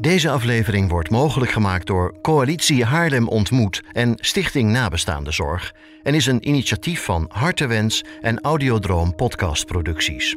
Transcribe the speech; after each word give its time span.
Deze 0.00 0.30
aflevering 0.30 0.90
wordt 0.90 1.10
mogelijk 1.10 1.50
gemaakt 1.50 1.86
door 1.86 2.14
Coalitie 2.22 2.84
Haarlem 2.84 3.28
Ontmoet 3.28 3.82
en 3.92 4.12
Stichting 4.16 4.70
Nabestaande 4.70 5.32
Zorg 5.32 5.74
en 6.02 6.14
is 6.14 6.26
een 6.26 6.48
initiatief 6.48 7.04
van 7.04 7.30
Hartewens 7.32 8.04
en 8.20 8.40
Audiodroom 8.40 9.14
podcastproducties. 9.14 10.36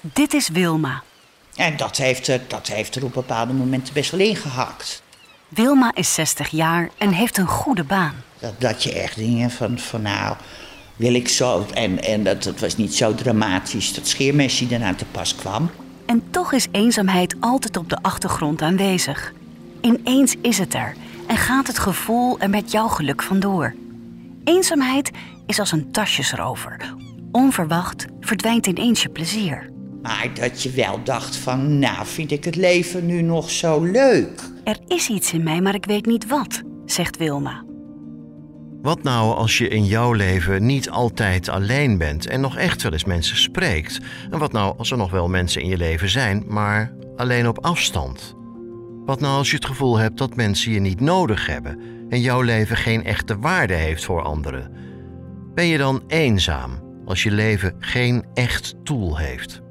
Dit 0.00 0.34
is 0.34 0.48
Wilma. 0.48 1.02
En 1.56 1.76
dat 1.76 1.96
heeft, 1.96 2.28
er, 2.28 2.40
dat 2.48 2.66
heeft 2.66 2.94
er 2.94 3.04
op 3.04 3.12
bepaalde 3.12 3.52
momenten 3.52 3.94
best 3.94 4.10
wel 4.10 4.20
ingehakt. 4.20 5.02
Wilma 5.48 5.90
is 5.94 6.14
60 6.14 6.48
jaar 6.48 6.90
en 6.98 7.12
heeft 7.12 7.38
een 7.38 7.46
goede 7.46 7.84
baan. 7.84 8.14
Dat, 8.38 8.60
dat 8.60 8.82
je 8.82 8.92
echt 8.92 9.16
dingen 9.16 9.50
van, 9.50 9.78
van 9.78 10.02
nou, 10.02 10.36
wil 10.96 11.14
ik 11.14 11.28
zo. 11.28 11.66
En, 11.74 12.02
en 12.02 12.24
dat, 12.24 12.44
het 12.44 12.60
was 12.60 12.76
niet 12.76 12.94
zo 12.94 13.14
dramatisch 13.14 13.94
dat 13.94 14.06
scheermesje 14.06 14.66
daarna 14.66 14.94
te 14.94 15.04
pas 15.04 15.34
kwam. 15.34 15.70
En 16.06 16.22
toch 16.30 16.52
is 16.52 16.66
eenzaamheid 16.70 17.34
altijd 17.40 17.76
op 17.76 17.88
de 17.88 17.98
achtergrond 18.02 18.62
aanwezig. 18.62 19.32
Ineens 19.80 20.34
is 20.42 20.58
het 20.58 20.74
er 20.74 20.94
en 21.26 21.36
gaat 21.36 21.66
het 21.66 21.78
gevoel 21.78 22.40
er 22.40 22.50
met 22.50 22.70
jouw 22.70 22.88
geluk 22.88 23.22
vandoor. 23.22 23.74
Eenzaamheid 24.44 25.10
is 25.46 25.58
als 25.58 25.72
een 25.72 25.90
tasjesrover. 25.90 26.94
Onverwacht 27.32 28.06
verdwijnt 28.20 28.66
ineens 28.66 29.02
je 29.02 29.08
plezier. 29.08 29.70
Maar 30.02 30.30
dat 30.34 30.62
je 30.62 30.70
wel 30.70 31.00
dacht 31.04 31.36
van, 31.36 31.78
nou 31.78 32.06
vind 32.06 32.30
ik 32.30 32.44
het 32.44 32.56
leven 32.56 33.06
nu 33.06 33.22
nog 33.22 33.50
zo 33.50 33.82
leuk. 33.82 34.40
Er 34.64 34.78
is 34.86 35.08
iets 35.08 35.32
in 35.32 35.42
mij, 35.42 35.60
maar 35.60 35.74
ik 35.74 35.84
weet 35.84 36.06
niet 36.06 36.26
wat, 36.26 36.62
zegt 36.86 37.16
Wilma. 37.16 37.64
Wat 38.84 39.02
nou 39.02 39.34
als 39.34 39.58
je 39.58 39.68
in 39.68 39.84
jouw 39.84 40.12
leven 40.12 40.66
niet 40.66 40.90
altijd 40.90 41.48
alleen 41.48 41.98
bent 41.98 42.26
en 42.26 42.40
nog 42.40 42.56
echt 42.56 42.82
wel 42.82 42.92
eens 42.92 43.04
mensen 43.04 43.36
spreekt? 43.36 44.00
En 44.30 44.38
wat 44.38 44.52
nou 44.52 44.74
als 44.78 44.90
er 44.90 44.96
nog 44.96 45.10
wel 45.10 45.28
mensen 45.28 45.62
in 45.62 45.68
je 45.68 45.76
leven 45.76 46.08
zijn, 46.08 46.44
maar 46.48 46.92
alleen 47.16 47.48
op 47.48 47.64
afstand? 47.64 48.34
Wat 49.04 49.20
nou 49.20 49.36
als 49.36 49.50
je 49.50 49.56
het 49.56 49.64
gevoel 49.64 49.98
hebt 49.98 50.18
dat 50.18 50.36
mensen 50.36 50.72
je 50.72 50.80
niet 50.80 51.00
nodig 51.00 51.46
hebben 51.46 51.80
en 52.08 52.20
jouw 52.20 52.40
leven 52.40 52.76
geen 52.76 53.04
echte 53.04 53.38
waarde 53.38 53.74
heeft 53.74 54.04
voor 54.04 54.22
anderen? 54.22 54.72
Ben 55.54 55.66
je 55.66 55.78
dan 55.78 56.02
eenzaam 56.06 56.82
als 57.04 57.22
je 57.22 57.30
leven 57.30 57.74
geen 57.78 58.24
echt 58.34 58.74
doel 58.82 59.18
heeft? 59.18 59.62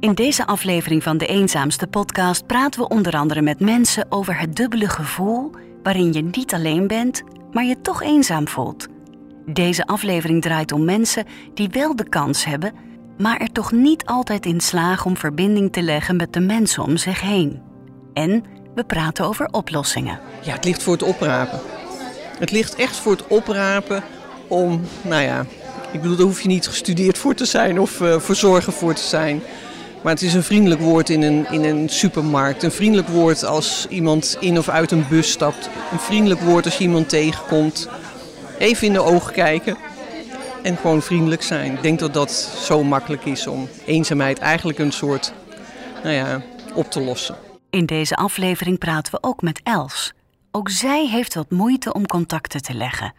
In 0.00 0.14
deze 0.14 0.46
aflevering 0.46 1.02
van 1.02 1.18
de 1.18 1.26
Eenzaamste 1.26 1.86
podcast 1.86 2.46
praten 2.46 2.80
we 2.80 2.88
onder 2.88 3.12
andere 3.12 3.42
met 3.42 3.60
mensen 3.60 4.06
over 4.08 4.38
het 4.38 4.56
dubbele 4.56 4.88
gevoel 4.88 5.50
waarin 5.82 6.12
je 6.12 6.22
niet 6.22 6.54
alleen 6.54 6.86
bent, 6.86 7.22
maar 7.52 7.64
je 7.64 7.80
toch 7.80 8.02
eenzaam 8.02 8.48
voelt. 8.48 8.86
Deze 9.46 9.86
aflevering 9.86 10.42
draait 10.42 10.72
om 10.72 10.84
mensen 10.84 11.24
die 11.54 11.68
wel 11.68 11.96
de 11.96 12.08
kans 12.08 12.44
hebben, 12.44 12.72
maar 13.18 13.36
er 13.36 13.52
toch 13.52 13.72
niet 13.72 14.06
altijd 14.06 14.46
in 14.46 14.60
slagen 14.60 15.06
om 15.06 15.16
verbinding 15.16 15.72
te 15.72 15.82
leggen 15.82 16.16
met 16.16 16.32
de 16.32 16.40
mensen 16.40 16.82
om 16.82 16.96
zich 16.96 17.20
heen. 17.20 17.62
En 18.14 18.44
we 18.74 18.84
praten 18.84 19.24
over 19.24 19.46
oplossingen. 19.46 20.20
Ja, 20.42 20.52
het 20.52 20.64
ligt 20.64 20.82
voor 20.82 20.92
het 20.92 21.02
oprapen. 21.02 21.60
Het 22.38 22.50
ligt 22.50 22.74
echt 22.74 22.96
voor 22.96 23.12
het 23.12 23.26
oprapen 23.26 24.02
om, 24.48 24.80
nou 25.02 25.22
ja, 25.22 25.46
ik 25.92 26.00
bedoel, 26.00 26.16
daar 26.16 26.26
hoef 26.26 26.40
je 26.40 26.48
niet 26.48 26.68
gestudeerd 26.68 27.18
voor 27.18 27.34
te 27.34 27.44
zijn 27.44 27.80
of 27.80 28.00
uh, 28.00 28.18
voor 28.18 28.34
zorgen 28.34 28.72
voor 28.72 28.94
te 28.94 29.02
zijn. 29.02 29.42
Maar 30.02 30.12
het 30.12 30.22
is 30.22 30.34
een 30.34 30.42
vriendelijk 30.42 30.80
woord 30.80 31.10
in 31.10 31.22
een, 31.22 31.46
in 31.50 31.64
een 31.64 31.88
supermarkt. 31.88 32.62
Een 32.62 32.72
vriendelijk 32.72 33.08
woord 33.08 33.44
als 33.44 33.86
iemand 33.88 34.36
in 34.40 34.58
of 34.58 34.68
uit 34.68 34.90
een 34.90 35.08
bus 35.08 35.30
stapt. 35.30 35.70
Een 35.92 35.98
vriendelijk 35.98 36.40
woord 36.40 36.64
als 36.64 36.76
je 36.76 36.84
iemand 36.84 37.08
tegenkomt. 37.08 37.88
Even 38.58 38.86
in 38.86 38.92
de 38.92 39.02
ogen 39.02 39.32
kijken. 39.32 39.76
En 40.62 40.76
gewoon 40.76 41.02
vriendelijk 41.02 41.42
zijn. 41.42 41.72
Ik 41.72 41.82
denk 41.82 41.98
dat 41.98 42.14
dat 42.14 42.30
zo 42.62 42.82
makkelijk 42.84 43.24
is 43.24 43.46
om 43.46 43.68
eenzaamheid 43.84 44.38
eigenlijk 44.38 44.78
een 44.78 44.92
soort, 44.92 45.32
nou 46.02 46.14
ja, 46.14 46.42
op 46.74 46.90
te 46.90 47.00
lossen. 47.00 47.36
In 47.70 47.86
deze 47.86 48.16
aflevering 48.16 48.78
praten 48.78 49.12
we 49.12 49.18
ook 49.20 49.42
met 49.42 49.60
Els. 49.62 50.12
Ook 50.50 50.70
zij 50.70 51.06
heeft 51.06 51.34
wat 51.34 51.50
moeite 51.50 51.92
om 51.92 52.06
contacten 52.06 52.62
te 52.62 52.74
leggen. 52.74 53.14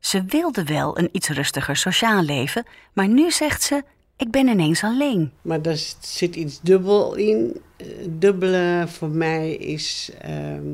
Ze 0.00 0.24
wilde 0.24 0.64
wel 0.64 0.98
een 0.98 1.08
iets 1.12 1.28
rustiger 1.28 1.76
sociaal 1.76 2.22
leven, 2.22 2.66
maar 2.92 3.08
nu 3.08 3.30
zegt 3.30 3.62
ze: 3.62 3.82
ik 4.16 4.30
ben 4.30 4.48
ineens 4.48 4.82
alleen. 4.82 5.32
Maar 5.42 5.62
daar 5.62 5.78
zit 6.00 6.36
iets 6.36 6.60
dubbel 6.60 7.14
in. 7.14 7.60
Het 7.76 8.20
dubbele 8.20 8.84
voor 8.88 9.08
mij 9.08 9.54
is 9.54 10.10
ehm, 10.20 10.66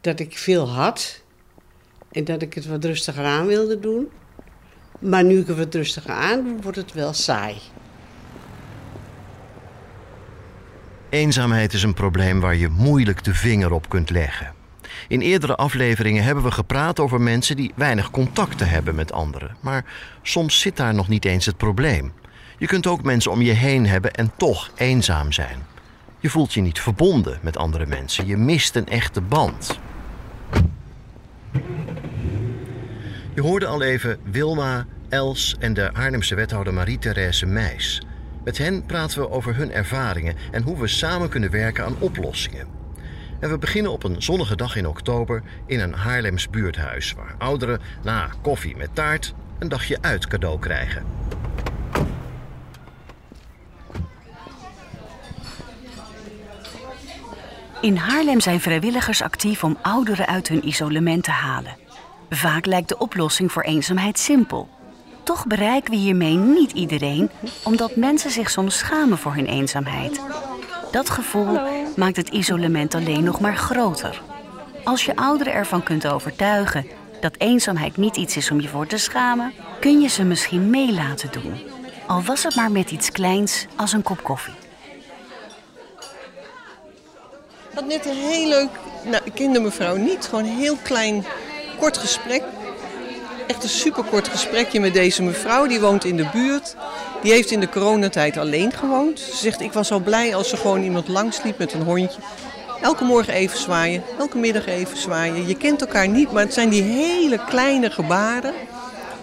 dat 0.00 0.20
ik 0.20 0.38
veel 0.38 0.68
had 0.68 1.22
en 2.10 2.24
dat 2.24 2.42
ik 2.42 2.54
het 2.54 2.66
wat 2.66 2.84
rustiger 2.84 3.24
aan 3.24 3.46
wilde 3.46 3.80
doen. 3.80 4.08
Maar 4.98 5.24
nu 5.24 5.38
ik 5.38 5.46
het 5.46 5.56
wat 5.56 5.74
rustiger 5.74 6.10
aan 6.10 6.44
doe, 6.44 6.60
wordt 6.62 6.76
het 6.76 6.92
wel 6.92 7.12
saai. 7.12 7.56
Eenzaamheid 11.08 11.72
is 11.72 11.82
een 11.82 11.94
probleem 11.94 12.40
waar 12.40 12.56
je 12.56 12.68
moeilijk 12.68 13.24
de 13.24 13.34
vinger 13.34 13.72
op 13.72 13.88
kunt 13.88 14.10
leggen. 14.10 14.54
In 15.08 15.20
eerdere 15.20 15.56
afleveringen 15.56 16.22
hebben 16.22 16.44
we 16.44 16.50
gepraat 16.50 17.00
over 17.00 17.20
mensen 17.20 17.56
die 17.56 17.72
weinig 17.74 18.10
contacten 18.10 18.68
hebben 18.68 18.94
met 18.94 19.12
anderen. 19.12 19.56
Maar 19.60 19.84
soms 20.22 20.60
zit 20.60 20.76
daar 20.76 20.94
nog 20.94 21.08
niet 21.08 21.24
eens 21.24 21.46
het 21.46 21.56
probleem. 21.56 22.12
Je 22.58 22.66
kunt 22.66 22.86
ook 22.86 23.02
mensen 23.02 23.30
om 23.30 23.42
je 23.42 23.52
heen 23.52 23.86
hebben 23.86 24.12
en 24.12 24.32
toch 24.36 24.70
eenzaam 24.76 25.32
zijn. 25.32 25.66
Je 26.20 26.30
voelt 26.30 26.54
je 26.54 26.60
niet 26.60 26.80
verbonden 26.80 27.38
met 27.42 27.56
andere 27.56 27.86
mensen. 27.86 28.26
Je 28.26 28.36
mist 28.36 28.76
een 28.76 28.88
echte 28.88 29.20
band. 29.20 29.78
Je 33.34 33.40
hoorde 33.42 33.66
al 33.66 33.82
even 33.82 34.18
Wilma, 34.22 34.86
Els 35.08 35.56
en 35.58 35.74
de 35.74 35.92
Arnhemse 35.92 36.34
wethouder 36.34 36.74
Marie-Thérèse 36.74 37.46
Meijs. 37.46 38.02
Met 38.44 38.58
hen 38.58 38.86
praten 38.86 39.20
we 39.20 39.30
over 39.30 39.56
hun 39.56 39.72
ervaringen 39.72 40.36
en 40.50 40.62
hoe 40.62 40.78
we 40.78 40.86
samen 40.86 41.28
kunnen 41.28 41.50
werken 41.50 41.84
aan 41.84 41.96
oplossingen. 41.98 42.66
En 43.40 43.50
we 43.50 43.58
beginnen 43.58 43.92
op 43.92 44.04
een 44.04 44.22
zonnige 44.22 44.56
dag 44.56 44.76
in 44.76 44.86
oktober 44.86 45.42
in 45.66 45.80
een 45.80 45.94
Haarlems 45.94 46.50
buurthuis, 46.50 47.12
waar 47.12 47.34
ouderen 47.38 47.80
na 48.02 48.30
koffie 48.42 48.76
met 48.76 48.94
taart 48.94 49.34
een 49.58 49.68
dagje 49.68 49.98
uit 50.00 50.26
cadeau 50.26 50.58
krijgen. 50.58 51.25
In 57.80 57.96
Haarlem 57.96 58.40
zijn 58.40 58.60
vrijwilligers 58.60 59.22
actief 59.22 59.64
om 59.64 59.76
ouderen 59.82 60.26
uit 60.26 60.48
hun 60.48 60.68
isolement 60.68 61.24
te 61.24 61.30
halen. 61.30 61.76
Vaak 62.30 62.66
lijkt 62.66 62.88
de 62.88 62.98
oplossing 62.98 63.52
voor 63.52 63.62
eenzaamheid 63.62 64.18
simpel. 64.18 64.68
Toch 65.22 65.46
bereiken 65.46 65.90
we 65.90 65.96
hiermee 65.96 66.36
niet 66.36 66.72
iedereen, 66.72 67.30
omdat 67.64 67.96
mensen 67.96 68.30
zich 68.30 68.50
soms 68.50 68.78
schamen 68.78 69.18
voor 69.18 69.34
hun 69.34 69.46
eenzaamheid. 69.46 70.20
Dat 70.90 71.10
gevoel 71.10 71.60
maakt 71.96 72.16
het 72.16 72.28
isolement 72.28 72.94
alleen 72.94 73.24
nog 73.24 73.40
maar 73.40 73.56
groter. 73.56 74.22
Als 74.84 75.04
je 75.04 75.16
ouderen 75.16 75.52
ervan 75.52 75.82
kunt 75.82 76.06
overtuigen 76.06 76.86
dat 77.20 77.34
eenzaamheid 77.38 77.96
niet 77.96 78.16
iets 78.16 78.36
is 78.36 78.50
om 78.50 78.60
je 78.60 78.68
voor 78.68 78.86
te 78.86 78.98
schamen, 78.98 79.52
kun 79.80 80.00
je 80.00 80.08
ze 80.08 80.24
misschien 80.24 80.70
mee 80.70 80.92
laten 80.92 81.32
doen. 81.32 81.60
Al 82.06 82.22
was 82.22 82.42
het 82.42 82.54
maar 82.54 82.70
met 82.70 82.90
iets 82.90 83.10
kleins 83.10 83.66
als 83.76 83.92
een 83.92 84.02
kop 84.02 84.22
koffie. 84.22 84.65
Had 87.76 87.86
net 87.86 88.06
een 88.06 88.16
heel 88.16 88.48
leuk, 88.48 88.68
nou 89.02 89.22
ik 89.24 89.32
kende 89.34 89.60
mevrouw 89.60 89.96
niet, 89.96 90.24
gewoon 90.24 90.44
een 90.44 90.58
heel 90.58 90.76
klein 90.82 91.24
kort 91.78 91.96
gesprek. 91.96 92.42
Echt 93.46 93.62
een 93.62 93.68
superkort 93.68 94.28
gesprekje 94.28 94.80
met 94.80 94.94
deze 94.94 95.22
mevrouw. 95.22 95.66
Die 95.66 95.80
woont 95.80 96.04
in 96.04 96.16
de 96.16 96.28
buurt. 96.32 96.76
Die 97.22 97.32
heeft 97.32 97.50
in 97.50 97.60
de 97.60 97.68
coronatijd 97.68 98.36
alleen 98.36 98.72
gewoond. 98.72 99.20
Ze 99.20 99.36
zegt, 99.36 99.60
ik 99.60 99.72
was 99.72 99.90
al 99.90 100.00
blij 100.00 100.34
als 100.34 100.52
er 100.52 100.58
gewoon 100.58 100.82
iemand 100.82 101.08
langsliep 101.08 101.58
met 101.58 101.72
een 101.72 101.82
hondje. 101.82 102.20
Elke 102.82 103.04
morgen 103.04 103.32
even 103.32 103.58
zwaaien, 103.58 104.02
elke 104.18 104.38
middag 104.38 104.66
even 104.66 104.96
zwaaien. 104.96 105.46
Je 105.46 105.56
kent 105.56 105.80
elkaar 105.80 106.08
niet, 106.08 106.32
maar 106.32 106.42
het 106.42 106.54
zijn 106.54 106.68
die 106.68 106.82
hele 106.82 107.44
kleine 107.48 107.90
gebaren. 107.90 108.54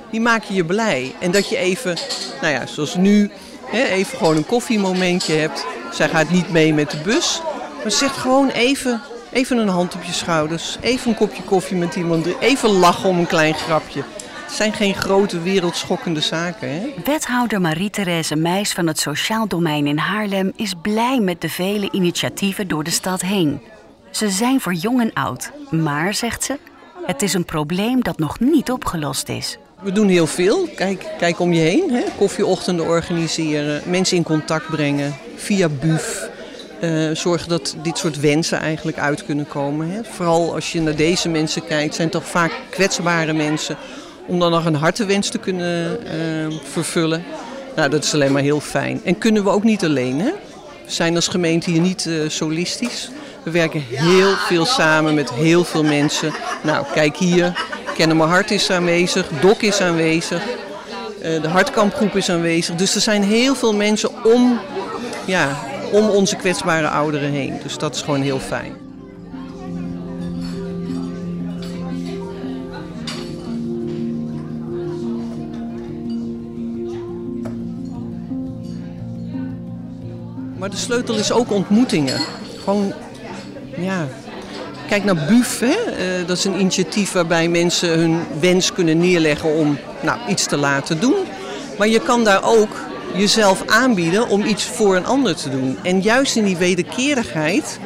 Die 0.10 0.22
maken 0.22 0.56
je 0.56 0.66
blij. 0.66 1.16
En 1.20 1.32
dat 1.32 1.50
je 1.50 1.58
even, 1.58 1.98
nou 2.42 2.54
ja, 2.54 2.66
zoals 2.66 2.96
nu, 2.96 3.32
even 3.72 4.18
gewoon 4.18 4.36
een 4.36 4.46
koffiemomentje 4.46 5.34
hebt. 5.34 5.66
Zij 5.92 6.10
gaat 6.10 6.30
niet 6.30 6.52
mee 6.52 6.74
met 6.74 6.92
de 6.92 6.98
bus. 6.98 7.42
Maar 7.84 7.92
zeg 7.92 8.22
gewoon 8.22 8.50
even, 8.50 9.02
even 9.32 9.58
een 9.58 9.68
hand 9.68 9.96
op 9.96 10.04
je 10.04 10.12
schouders. 10.12 10.78
Even 10.82 11.10
een 11.10 11.16
kopje 11.18 11.44
koffie 11.44 11.78
met 11.78 11.96
iemand. 11.96 12.28
Even 12.40 12.70
lachen 12.70 13.10
om 13.10 13.20
een 13.20 13.28
klein 13.28 13.54
grapje. 13.54 14.04
Het 14.46 14.54
zijn 14.62 14.74
geen 14.74 14.96
grote 14.96 15.42
wereldschokkende 15.42 16.22
zaken. 16.22 16.70
Hè? 16.70 16.94
Wethouder 17.04 17.62
Marie-Thérèse 17.62 18.36
Meijs 18.36 18.74
van 18.74 18.88
het 18.88 19.00
Sociaal 19.00 19.48
Domein 19.48 19.88
in 19.88 19.98
Haarlem 19.98 20.52
is 20.56 20.74
blij 20.82 21.20
met 21.20 21.42
de 21.42 21.50
vele 21.50 21.92
initiatieven 21.92 22.68
door 22.68 22.84
de 22.84 22.92
stad 22.92 23.22
heen. 23.22 23.62
Ze 24.12 24.30
zijn 24.30 24.62
voor 24.62 24.74
jong 24.74 25.02
en 25.02 25.14
oud. 25.14 25.52
Maar, 25.72 26.14
zegt 26.14 26.44
ze, 26.44 26.58
het 27.06 27.22
is 27.22 27.34
een 27.34 27.46
probleem 27.46 28.04
dat 28.04 28.18
nog 28.18 28.40
niet 28.40 28.72
opgelost 28.72 29.30
is. 29.30 29.58
We 29.82 29.92
doen 29.92 30.08
heel 30.08 30.28
veel. 30.28 30.68
Kijk, 30.76 31.06
kijk 31.18 31.40
om 31.40 31.54
je 31.54 31.60
heen. 31.60 31.92
Hè? 31.92 32.04
Koffieochtenden 32.18 32.86
organiseren, 32.86 33.82
mensen 33.86 34.18
in 34.18 34.24
contact 34.24 34.70
brengen 34.70 35.16
via 35.36 35.70
BUF. 35.70 36.32
Uh, 36.84 37.16
zorgen 37.16 37.50
dat 37.50 37.76
dit 37.84 37.98
soort 37.98 38.20
wensen 38.20 38.60
eigenlijk 38.60 38.98
uit 38.98 39.26
kunnen 39.26 39.48
komen. 39.48 39.90
Hè. 39.92 40.00
Vooral 40.04 40.54
als 40.54 40.72
je 40.72 40.82
naar 40.82 40.96
deze 40.96 41.30
mensen 41.30 41.66
kijkt, 41.66 41.96
zijn 41.96 42.10
toch 42.10 42.26
vaak 42.26 42.52
kwetsbare 42.70 43.34
mensen. 43.34 43.78
Om 44.26 44.40
dan 44.40 44.52
nog 44.52 44.66
een 44.66 44.76
hartewens 44.76 45.30
te 45.30 45.38
kunnen 45.38 46.00
uh, 46.04 46.58
vervullen. 46.64 47.24
Nou, 47.76 47.90
dat 47.90 48.04
is 48.04 48.14
alleen 48.14 48.32
maar 48.32 48.42
heel 48.42 48.60
fijn. 48.60 49.02
En 49.04 49.18
kunnen 49.18 49.44
we 49.44 49.50
ook 49.50 49.64
niet 49.64 49.84
alleen, 49.84 50.20
hè? 50.20 50.32
We 50.86 50.92
zijn 50.92 51.16
als 51.16 51.28
gemeente 51.28 51.70
hier 51.70 51.82
niet 51.82 52.06
uh, 52.06 52.30
solistisch. 52.30 53.10
We 53.44 53.52
werken 53.52 53.84
heel 53.88 54.36
veel 54.36 54.66
samen 54.66 55.14
met 55.14 55.34
heel 55.34 55.64
veel 55.64 55.84
mensen. 55.84 56.34
Nou, 56.64 56.86
kijk 56.94 57.18
hier. 57.18 57.66
Kennen 57.96 58.18
mijn 58.18 58.30
hart 58.30 58.52
is 58.52 58.70
aanwezig. 58.70 59.28
Dok 59.42 59.62
is 59.62 59.82
aanwezig. 59.82 60.42
De 61.22 61.48
hartkampgroep 61.48 62.16
is 62.16 62.30
aanwezig. 62.30 62.76
Dus 62.76 62.96
er 62.96 63.02
zijn 63.02 63.24
heel 63.24 63.56
veel 63.56 63.74
mensen 63.76 64.24
om, 64.24 64.60
ja, 65.26 65.72
om 65.94 66.10
onze 66.10 66.36
kwetsbare 66.36 66.88
ouderen 66.88 67.32
heen. 67.32 67.54
Dus 67.64 67.78
dat 67.78 67.96
is 67.96 68.02
gewoon 68.02 68.22
heel 68.22 68.40
fijn. 68.40 68.74
Maar 80.58 80.70
de 80.70 80.78
sleutel 80.78 81.16
is 81.16 81.32
ook 81.32 81.52
ontmoetingen. 81.52 82.20
Gewoon, 82.64 82.94
ja. 83.78 84.08
Kijk 84.88 85.04
naar 85.04 85.26
BUF, 85.28 85.60
hè? 85.60 85.68
Uh, 85.68 86.28
dat 86.28 86.38
is 86.38 86.46
een 86.46 86.60
initiatief 86.60 87.12
waarbij 87.12 87.48
mensen 87.48 87.90
hun 87.90 88.20
wens 88.40 88.74
kunnen 88.74 88.98
neerleggen 88.98 89.56
om 89.56 89.78
nou, 90.02 90.20
iets 90.28 90.46
te 90.46 90.58
laten 90.58 91.00
doen. 91.00 91.16
Maar 91.78 91.88
je 91.88 92.00
kan 92.00 92.24
daar 92.24 92.44
ook 92.44 92.70
jezelf 93.16 93.64
aanbieden 93.68 94.30
om 94.30 94.44
iets 94.44 94.64
voor 94.64 94.96
een 94.96 95.06
ander 95.06 95.36
te 95.36 95.50
doen. 95.50 95.78
En 95.84 96.02
juist 96.02 96.36
in 96.36 96.46
die 96.46 96.58
wederkerigheid 96.58 97.80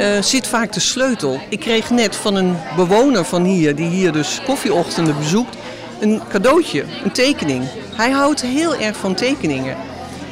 uh, 0.00 0.22
zit 0.22 0.46
vaak 0.46 0.72
de 0.72 0.80
sleutel. 0.80 1.40
Ik 1.48 1.60
kreeg 1.60 1.90
net 1.90 2.16
van 2.16 2.34
een 2.34 2.56
bewoner 2.76 3.24
van 3.24 3.44
hier, 3.44 3.76
die 3.76 3.88
hier 3.88 4.12
dus 4.12 4.40
koffieochtenden 4.46 5.18
bezoekt, 5.18 5.56
een 6.00 6.20
cadeautje, 6.28 6.84
een 7.04 7.12
tekening. 7.12 7.64
Hij 7.94 8.10
houdt 8.10 8.40
heel 8.40 8.74
erg 8.74 8.96
van 8.96 9.14
tekeningen 9.14 9.76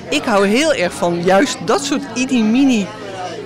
ik 0.08 0.22
hou 0.22 0.46
heel 0.46 0.74
erg 0.74 0.92
van 0.92 1.22
juist 1.22 1.58
dat 1.64 1.84
soort 1.84 2.30
mini 2.30 2.86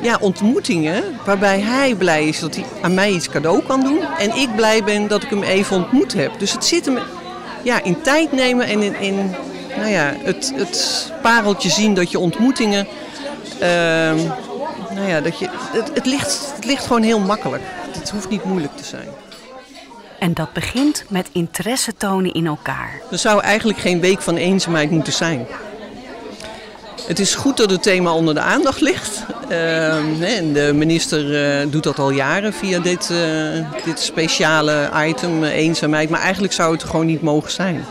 ja, 0.00 0.18
ontmoetingen. 0.20 1.04
Waarbij 1.24 1.60
hij 1.60 1.94
blij 1.94 2.28
is 2.28 2.40
dat 2.40 2.54
hij 2.54 2.64
aan 2.82 2.94
mij 2.94 3.10
iets 3.10 3.28
cadeau 3.28 3.62
kan 3.62 3.80
doen. 3.80 4.00
En 4.18 4.36
ik 4.36 4.56
blij 4.56 4.84
ben 4.84 5.08
dat 5.08 5.22
ik 5.22 5.30
hem 5.30 5.42
even 5.42 5.76
ontmoet 5.76 6.12
heb. 6.12 6.38
Dus 6.38 6.52
het 6.52 6.64
zit 6.64 6.84
hem 6.84 6.98
ja, 7.62 7.82
in 7.82 8.00
tijd 8.00 8.32
nemen 8.32 8.66
en 8.66 8.82
in, 8.82 8.94
in 9.00 9.34
nou 9.76 9.88
ja, 9.88 10.14
het, 10.22 10.52
het 10.54 11.12
pareltje 11.22 11.70
zien 11.70 11.94
dat 11.94 12.10
je 12.10 12.18
ontmoetingen. 12.18 12.86
Uh, 13.54 13.68
nou 14.94 15.08
ja, 15.08 15.20
dat 15.20 15.38
je, 15.38 15.48
het, 15.50 15.90
het, 15.94 16.06
ligt, 16.06 16.52
het 16.54 16.64
ligt 16.64 16.86
gewoon 16.86 17.02
heel 17.02 17.20
makkelijk. 17.20 17.62
Het 17.98 18.10
hoeft 18.10 18.28
niet 18.28 18.44
moeilijk 18.44 18.76
te 18.76 18.84
zijn. 18.84 19.08
En 20.18 20.34
dat 20.34 20.52
begint 20.52 21.04
met 21.08 21.28
interesse 21.32 21.94
tonen 21.96 22.32
in 22.32 22.46
elkaar. 22.46 23.00
Er 23.10 23.18
zou 23.18 23.42
eigenlijk 23.42 23.78
geen 23.78 24.00
week 24.00 24.22
van 24.22 24.36
eenzaamheid 24.36 24.90
moeten 24.90 25.12
zijn. 25.12 25.46
Het 27.06 27.18
is 27.18 27.34
goed 27.34 27.56
dat 27.56 27.70
het 27.70 27.82
thema 27.82 28.14
onder 28.14 28.34
de 28.34 28.40
aandacht 28.40 28.80
ligt. 28.80 29.22
Uh, 29.50 30.36
en 30.36 30.52
de 30.52 30.72
minister 30.74 31.60
uh, 31.64 31.70
doet 31.70 31.82
dat 31.82 31.98
al 31.98 32.10
jaren 32.10 32.52
via 32.52 32.78
dit, 32.78 33.10
uh, 33.12 33.66
dit 33.84 34.00
speciale 34.00 34.90
item, 35.06 35.42
uh, 35.42 35.56
eenzaamheid. 35.56 36.10
Maar 36.10 36.20
eigenlijk 36.20 36.52
zou 36.52 36.72
het 36.72 36.82
er 36.82 36.88
gewoon 36.88 37.06
niet 37.06 37.22
mogen 37.22 37.50
zijn. 37.50 37.84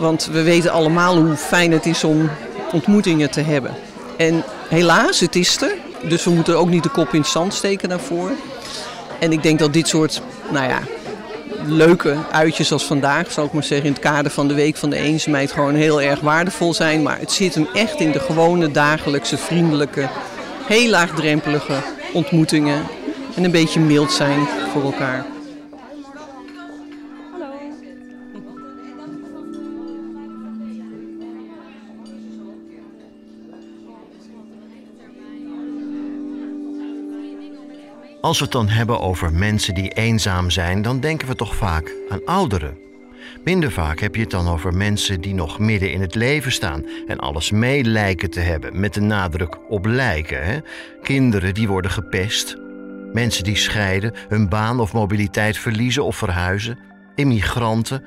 Want 0.00 0.28
we 0.32 0.42
weten 0.42 0.70
allemaal 0.70 1.16
hoe 1.16 1.36
fijn 1.36 1.72
het 1.72 1.86
is 1.86 2.04
om 2.04 2.30
ontmoetingen 2.72 3.30
te 3.30 3.40
hebben. 3.40 3.74
En 4.16 4.44
helaas, 4.68 5.20
het 5.20 5.36
is 5.36 5.62
er. 5.62 5.74
Dus 6.08 6.24
we 6.24 6.30
moeten 6.30 6.58
ook 6.58 6.68
niet 6.68 6.82
de 6.82 6.88
kop 6.88 7.14
in 7.14 7.20
het 7.20 7.28
zand 7.28 7.54
steken 7.54 7.88
daarvoor. 7.88 8.30
En 9.18 9.32
ik 9.32 9.42
denk 9.42 9.58
dat 9.58 9.72
dit 9.72 9.88
soort, 9.88 10.22
nou 10.50 10.68
ja, 10.68 10.78
leuke 11.66 12.16
uitjes 12.32 12.72
als 12.72 12.84
vandaag, 12.84 13.32
zal 13.32 13.44
ik 13.44 13.52
maar 13.52 13.64
zeggen, 13.64 13.86
in 13.86 13.92
het 13.92 14.02
kader 14.02 14.30
van 14.30 14.48
de 14.48 14.54
Week 14.54 14.76
van 14.76 14.90
de 14.90 14.96
Eenzaamheid 14.96 15.52
gewoon 15.52 15.74
heel 15.74 16.02
erg 16.02 16.20
waardevol 16.20 16.74
zijn. 16.74 17.02
Maar 17.02 17.18
het 17.18 17.32
zit 17.32 17.54
hem 17.54 17.68
echt 17.74 18.00
in 18.00 18.12
de 18.12 18.20
gewone 18.20 18.70
dagelijkse, 18.70 19.36
vriendelijke, 19.36 20.08
heel 20.66 20.90
laagdrempelige 20.90 21.74
ontmoetingen. 22.12 22.82
En 23.34 23.44
een 23.44 23.50
beetje 23.50 23.80
mild 23.80 24.12
zijn 24.12 24.48
voor 24.72 24.82
elkaar. 24.82 25.26
Als 38.20 38.38
we 38.38 38.44
het 38.44 38.52
dan 38.52 38.68
hebben 38.68 39.00
over 39.00 39.32
mensen 39.32 39.74
die 39.74 39.88
eenzaam 39.92 40.50
zijn, 40.50 40.82
dan 40.82 41.00
denken 41.00 41.28
we 41.28 41.34
toch 41.34 41.54
vaak 41.54 41.94
aan 42.08 42.24
ouderen. 42.24 42.78
Minder 43.44 43.72
vaak 43.72 44.00
heb 44.00 44.14
je 44.14 44.20
het 44.20 44.30
dan 44.30 44.48
over 44.48 44.74
mensen 44.74 45.20
die 45.20 45.34
nog 45.34 45.58
midden 45.58 45.92
in 45.92 46.00
het 46.00 46.14
leven 46.14 46.52
staan 46.52 46.84
en 47.06 47.18
alles 47.18 47.50
mee 47.50 47.84
lijken 47.84 48.30
te 48.30 48.40
hebben, 48.40 48.80
met 48.80 48.94
de 48.94 49.00
nadruk 49.00 49.58
op 49.68 49.86
lijken. 49.86 50.44
Hè? 50.44 50.58
Kinderen 51.02 51.54
die 51.54 51.68
worden 51.68 51.90
gepest, 51.90 52.56
mensen 53.12 53.44
die 53.44 53.56
scheiden, 53.56 54.14
hun 54.28 54.48
baan 54.48 54.80
of 54.80 54.92
mobiliteit 54.92 55.58
verliezen 55.58 56.04
of 56.04 56.16
verhuizen, 56.16 56.78
immigranten. 57.14 58.02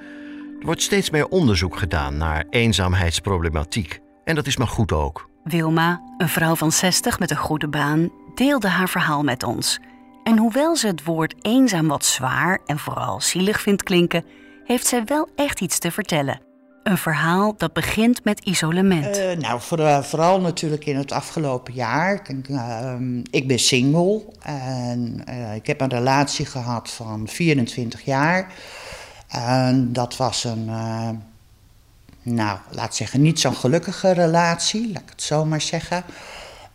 Er 0.60 0.66
wordt 0.66 0.82
steeds 0.82 1.10
meer 1.10 1.28
onderzoek 1.28 1.78
gedaan 1.78 2.18
naar 2.18 2.46
eenzaamheidsproblematiek. 2.50 4.00
En 4.24 4.36
dat 4.36 4.48
is 4.48 4.58
maar 4.58 4.68
goed 4.68 4.92
ook. 4.92 5.30
Wilma, 5.44 6.02
een 6.18 6.30
vrouw 6.30 6.56
van 6.56 6.72
60 6.72 7.20
met 7.20 7.32
een 7.32 7.38
goede 7.38 7.68
baan, 7.68 8.10
deelde 8.36 8.68
haar 8.68 8.90
verhaal 8.90 9.24
met 9.24 9.44
ons. 9.44 9.80
En 10.24 10.38
hoewel 10.38 10.76
ze 10.76 10.88
het 10.88 11.04
woord 11.04 11.36
eenzaam 11.42 11.88
wat 11.88 12.06
zwaar 12.06 12.60
en 12.66 12.80
vooral 12.80 13.22
zielig 13.22 13.62
vindt 13.62 13.84
klinken, 13.84 14.26
heeft 14.66 14.88
zij 14.88 15.04
wel 15.06 15.30
echt 15.36 15.62
iets 15.62 15.80
te 15.80 15.92
vertellen. 15.92 16.42
Een 16.84 16.98
verhaal 16.98 17.54
dat 17.58 17.74
begint 17.74 18.24
met 18.24 18.40
isolement. 18.40 19.18
Uh, 19.18 19.32
nou, 19.32 19.62
uh, 19.80 20.02
vooral 20.02 20.42
natuurlijk 20.42 20.86
in 20.86 20.96
het 20.96 21.12
afgelopen 21.12 21.74
jaar. 21.74 22.14
Ik, 22.14 22.48
uh, 22.48 22.96
ik 23.30 23.48
ben 23.48 23.60
single 23.60 24.22
en 24.42 25.22
eh, 25.26 25.56
ik 25.56 25.68
heb 25.68 25.82
een 25.82 25.90
relatie 25.90 26.46
gehad 26.46 26.90
van 26.90 27.28
24 27.28 28.02
jaar. 28.02 28.54
En 29.28 29.94
dat 29.94 30.18
was 30.18 30.44
een, 30.44 30.66
nou, 32.22 32.60
laat 32.70 32.96
zeggen, 32.96 33.22
niet 33.22 33.40
zo'n 33.40 33.56
gelukkige 33.56 34.12
relatie, 34.12 34.92
laat 34.92 35.02
ik 35.02 35.10
het 35.10 35.22
zo 35.22 35.46
maar 35.46 35.62
zeggen. 35.62 36.04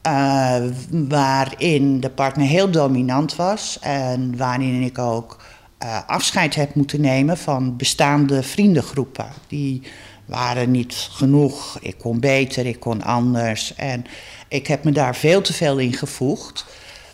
Uh, 0.09 0.57
waarin 0.91 2.01
de 2.01 2.11
partner 2.11 2.47
heel 2.47 2.71
dominant 2.71 3.37
was 3.37 3.79
en 3.81 4.37
waarin 4.37 4.83
ik 4.83 4.99
ook 4.99 5.37
uh, 5.83 5.99
afscheid 6.07 6.55
heb 6.55 6.75
moeten 6.75 7.01
nemen 7.01 7.39
van 7.39 7.77
bestaande 7.77 8.43
vriendengroepen. 8.43 9.27
Die 9.47 9.83
waren 10.25 10.71
niet 10.71 11.09
genoeg, 11.11 11.79
ik 11.81 11.99
kon 11.99 12.21
beter, 12.21 12.67
ik 12.67 12.81
kon 12.81 13.03
anders. 13.03 13.75
En 13.75 14.05
ik 14.49 14.67
heb 14.67 14.85
me 14.85 14.93
daar 14.93 15.17
veel 15.17 15.41
te 15.41 15.53
veel 15.53 15.79
in 15.79 15.93
gevoegd. 15.93 16.67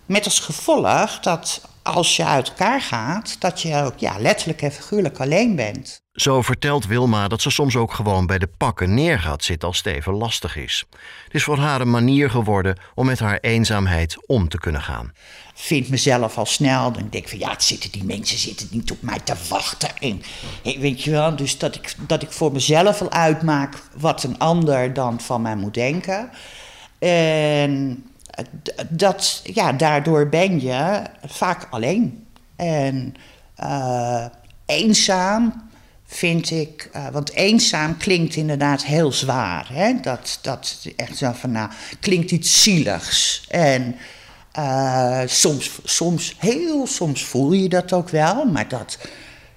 Met 0.07 0.25
als 0.25 0.41
gevolg 0.41 1.21
dat 1.21 1.61
als 1.85 2.17
je 2.17 2.25
uit 2.25 2.49
elkaar 2.49 2.81
gaat, 2.81 3.37
dat 3.39 3.63
je 3.63 3.83
ook 3.83 3.99
ja, 3.99 4.19
letterlijk 4.19 4.63
en 4.63 4.73
figuurlijk 4.73 5.21
alleen 5.21 5.57
bent. 5.57 6.03
Zo 6.13 6.43
vertelt 6.43 6.87
Wilma 6.87 7.29
dat 7.29 7.43
ze 7.43 7.51
soms 7.51 7.77
ook 7.77 7.93
gewoon 7.93 8.27
bij 8.27 8.39
de 8.39 8.49
pakken 8.57 8.95
neer 8.95 9.21
gaat 9.21 9.45
zitten 9.45 9.69
als 9.69 9.77
het 9.77 9.87
even 9.87 10.13
lastig 10.13 10.57
is. 10.57 10.85
Het 11.25 11.35
is 11.35 11.45
voor 11.45 11.59
haar 11.59 11.81
een 11.81 11.91
manier 11.91 12.31
geworden 12.31 12.79
om 12.95 13.07
met 13.07 13.19
haar 13.19 13.39
eenzaamheid 13.41 14.27
om 14.27 14.49
te 14.49 14.59
kunnen 14.59 14.83
gaan. 14.83 15.13
Vind 15.55 15.89
mezelf 15.89 16.39
al 16.39 16.47
snel, 16.47 16.93
dan 16.93 17.09
denk 17.11 17.25
ik 17.25 17.29
van 17.29 17.39
ja, 17.39 17.51
het 17.51 17.63
zitten, 17.63 17.91
die 17.91 18.05
mensen 18.05 18.39
zitten 18.39 18.69
niet 18.71 18.91
op 18.91 19.03
mij 19.03 19.19
te 19.25 19.35
wachten. 19.49 19.89
En, 20.01 20.23
weet 20.63 21.03
je 21.03 21.11
wel, 21.11 21.37
dus 21.37 21.59
dat 21.59 21.75
ik, 21.75 21.95
dat 22.07 22.23
ik 22.23 22.33
voor 22.33 22.53
mezelf 22.53 23.01
al 23.01 23.11
uitmaak 23.11 23.75
wat 23.97 24.23
een 24.23 24.39
ander 24.39 24.93
dan 24.93 25.21
van 25.21 25.43
mij 25.43 25.57
moet 25.57 25.75
denken. 25.75 26.31
En 26.99 28.05
dat, 28.89 29.41
ja, 29.45 29.73
daardoor 29.73 30.29
ben 30.29 30.61
je 30.61 31.03
vaak 31.27 31.67
alleen. 31.71 32.27
En 32.57 33.15
uh, 33.63 34.25
eenzaam 34.67 35.63
vind 36.07 36.51
ik, 36.51 36.91
uh, 36.97 37.09
want 37.09 37.33
eenzaam 37.33 37.97
klinkt 37.97 38.37
inderdaad 38.37 38.85
heel 38.85 39.13
zwaar. 39.13 39.69
Hè? 39.73 40.01
Dat, 40.01 40.39
dat 40.43 40.87
echt 40.97 41.17
zo 41.17 41.33
van, 41.33 41.51
nou, 41.51 41.71
klinkt 42.01 42.31
iets 42.31 42.63
zieligs. 42.63 43.45
En 43.49 43.97
uh, 44.59 45.21
soms, 45.27 45.71
soms, 45.85 46.37
heel 46.39 46.87
soms 46.87 47.25
voel 47.25 47.53
je 47.53 47.69
dat 47.69 47.93
ook 47.93 48.09
wel, 48.09 48.45
maar 48.45 48.69
dat 48.69 48.99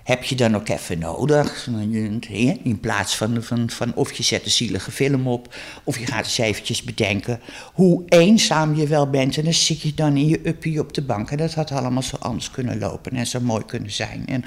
heb 0.08 0.24
je 0.24 0.36
dan 0.36 0.56
ook 0.56 0.70
even 0.70 1.00
nodig. 1.00 1.68
In 2.64 2.80
plaats 2.82 3.16
van, 3.16 3.44
van, 3.44 3.70
van 3.70 3.94
of 3.96 4.14
je 4.14 4.24
zet 4.24 4.46
een 4.46 4.52
zielige 4.52 4.92
film 4.92 5.28
op, 5.28 5.56
of 5.84 6.00
je 6.00 6.06
gaat 6.06 6.26
eens 6.26 6.38
eventjes 6.38 6.84
bedenken 6.84 7.40
hoe 7.74 8.04
eenzaam 8.06 8.76
je 8.76 8.88
wel 8.88 9.10
bent. 9.10 9.38
En 9.38 9.44
dan 9.44 9.54
zit 9.54 9.82
je 9.82 9.94
dan 9.94 10.18
in 10.18 10.28
je 10.28 10.48
uppie 10.48 10.80
op 10.80 10.94
de 10.94 11.02
bank. 11.02 11.32
En 11.32 11.38
dat 11.38 11.54
had 11.54 11.72
allemaal 11.72 12.02
zo 12.02 12.16
anders 12.20 12.52
kunnen 12.52 12.80
lopen 12.80 13.12
en 13.12 13.28
zo 13.28 13.40
mooi 13.40 13.66
kunnen 13.66 13.92
zijn. 13.92 14.24
En, 14.28 14.44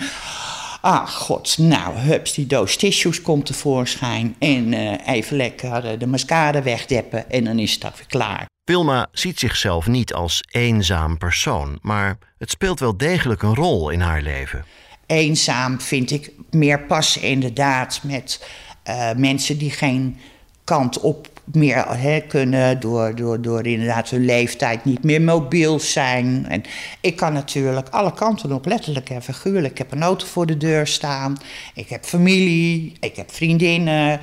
ah, 0.80 1.08
god, 1.08 1.58
nou, 1.58 1.96
hups, 1.96 2.34
die 2.34 2.46
doos 2.46 2.76
tissues 2.76 3.22
komt 3.22 3.46
tevoorschijn. 3.46 4.36
En 4.38 4.72
uh, 4.72 5.06
even 5.06 5.36
lekker 5.36 5.98
de 5.98 6.06
mascara 6.06 6.62
wegdeppen 6.62 7.30
en 7.30 7.44
dan 7.44 7.58
is 7.58 7.72
het 7.72 7.82
weer 7.82 8.06
klaar. 8.06 8.46
Wilma 8.64 9.08
ziet 9.12 9.38
zichzelf 9.38 9.86
niet 9.86 10.14
als 10.14 10.42
eenzaam 10.50 11.18
persoon, 11.18 11.78
maar 11.82 12.18
het 12.38 12.50
speelt 12.50 12.80
wel 12.80 12.96
degelijk 12.96 13.42
een 13.42 13.54
rol 13.54 13.90
in 13.90 14.00
haar 14.00 14.22
leven 14.22 14.64
eenzaam 15.10 15.80
vind 15.80 16.10
ik 16.10 16.32
meer 16.50 16.80
passen 16.80 17.22
inderdaad 17.22 18.00
met 18.02 18.40
Uh, 18.88 19.12
mensen 19.16 19.58
die 19.58 19.70
geen 19.70 20.18
kant 20.64 21.00
op 21.00 21.28
meer 21.44 21.84
hè, 21.88 22.20
kunnen 22.20 22.80
door, 22.80 23.14
door, 23.14 23.42
door 23.42 23.66
inderdaad 23.66 24.10
hun 24.10 24.24
leeftijd 24.24 24.84
niet 24.84 25.04
meer 25.04 25.22
mobiel 25.22 25.80
zijn. 25.80 26.46
En 26.48 26.62
ik 27.00 27.16
kan 27.16 27.32
natuurlijk 27.32 27.88
alle 27.88 28.14
kanten 28.14 28.52
op, 28.52 28.66
letterlijk 28.66 29.10
en 29.10 29.22
figuurlijk. 29.22 29.72
Ik 29.72 29.78
heb 29.78 29.92
een 29.92 30.02
auto 30.02 30.26
voor 30.26 30.46
de 30.46 30.56
deur 30.56 30.86
staan, 30.86 31.36
ik 31.74 31.88
heb 31.88 32.04
familie, 32.04 32.92
ik 33.00 33.16
heb 33.16 33.32
vriendinnen. 33.32 34.20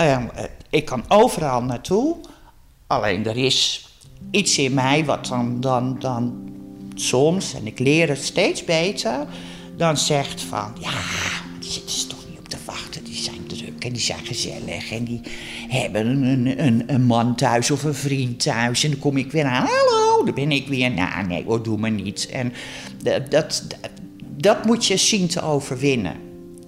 Uh, 0.00 0.18
ik 0.70 0.84
kan 0.84 1.04
overal 1.08 1.62
naartoe. 1.62 2.16
Alleen 2.86 3.26
er 3.26 3.36
is 3.36 3.88
iets 4.30 4.58
in 4.58 4.74
mij 4.74 5.04
wat 5.04 5.26
dan, 5.26 5.60
dan, 5.60 5.96
dan 5.98 6.50
soms, 6.94 7.54
en 7.54 7.66
ik 7.66 7.78
leer 7.78 8.08
het 8.08 8.24
steeds 8.24 8.64
beter, 8.64 9.26
dan 9.80 9.96
zegt 9.96 10.40
van 10.42 10.72
ja, 10.80 10.92
die 11.60 11.70
zitten 11.70 11.96
ze 11.96 12.06
toch 12.06 12.24
niet 12.28 12.38
op 12.38 12.48
te 12.48 12.56
wachten. 12.64 13.04
Die 13.04 13.14
zijn 13.14 13.46
druk 13.46 13.84
en 13.84 13.92
die 13.92 14.02
zijn 14.02 14.26
gezellig 14.26 14.92
en 14.92 15.04
die 15.04 15.20
hebben 15.68 16.06
een, 16.06 16.64
een, 16.66 16.82
een 16.86 17.02
man 17.02 17.36
thuis 17.36 17.70
of 17.70 17.82
een 17.82 17.94
vriend 17.94 18.42
thuis. 18.42 18.84
En 18.84 18.90
dan 18.90 18.98
kom 18.98 19.16
ik 19.16 19.32
weer 19.32 19.44
aan, 19.44 19.66
hallo, 19.66 20.24
dan 20.24 20.34
ben 20.34 20.52
ik 20.52 20.68
weer. 20.68 20.90
Nou, 20.90 21.26
nee 21.26 21.44
hoor, 21.44 21.62
doe 21.62 21.78
maar 21.78 21.90
niet. 21.90 22.28
En 22.30 22.52
dat, 23.02 23.30
dat, 23.30 23.66
dat 24.36 24.64
moet 24.64 24.86
je 24.86 24.96
zien 24.96 25.26
te 25.26 25.42
overwinnen. 25.42 26.16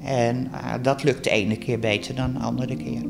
En 0.03 0.51
uh, 0.53 0.75
dat 0.83 1.03
lukt 1.03 1.25
de 1.25 1.31
ene 1.31 1.57
keer 1.57 1.79
beter 1.79 2.15
dan 2.15 2.33
de 2.33 2.39
andere 2.39 2.77
keer. 2.77 3.03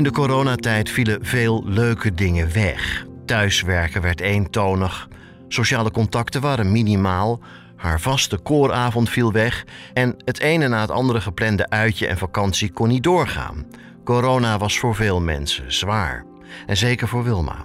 In 0.00 0.06
de 0.06 0.12
coronatijd 0.12 0.90
vielen 0.90 1.24
veel 1.24 1.62
leuke 1.64 2.14
dingen 2.14 2.52
weg. 2.52 3.06
Thuiswerken 3.26 4.02
werd 4.02 4.20
eentonig, 4.20 5.08
sociale 5.48 5.90
contacten 5.90 6.40
waren 6.40 6.72
minimaal, 6.72 7.40
haar 7.76 8.00
vaste 8.00 8.38
kooravond 8.38 9.10
viel 9.10 9.32
weg 9.32 9.64
en 9.92 10.14
het 10.24 10.38
ene 10.38 10.68
na 10.68 10.80
het 10.80 10.90
andere 10.90 11.20
geplande 11.20 11.68
uitje 11.68 12.06
en 12.06 12.18
vakantie 12.18 12.72
kon 12.72 12.88
niet 12.88 13.02
doorgaan. 13.02 13.66
Corona 14.04 14.58
was 14.58 14.78
voor 14.78 14.94
veel 14.94 15.20
mensen 15.20 15.72
zwaar. 15.72 16.24
En 16.66 16.76
zeker 16.76 17.08
voor 17.08 17.24
Wilma. 17.24 17.64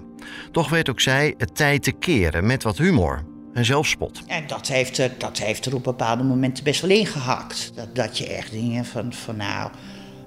Toch 0.52 0.68
weet 0.68 0.90
ook 0.90 1.00
zij 1.00 1.34
het 1.38 1.56
tijd 1.56 1.82
te 1.82 1.92
keren 1.92 2.46
met 2.46 2.62
wat 2.62 2.78
humor 2.78 3.24
en 3.52 3.64
zelfspot. 3.64 4.22
En 4.26 4.46
dat 4.46 4.66
heeft 4.66 4.98
er, 4.98 5.10
dat 5.18 5.38
heeft 5.38 5.66
er 5.66 5.74
op 5.74 5.84
bepaalde 5.84 6.22
momenten 6.22 6.64
best 6.64 6.80
wel 6.80 6.90
ingehakt. 6.90 7.72
Dat, 7.74 7.94
dat 7.94 8.18
je 8.18 8.26
echt 8.26 8.50
dingen 8.50 8.84
van, 8.84 9.12
van 9.12 9.36
nou, 9.36 9.70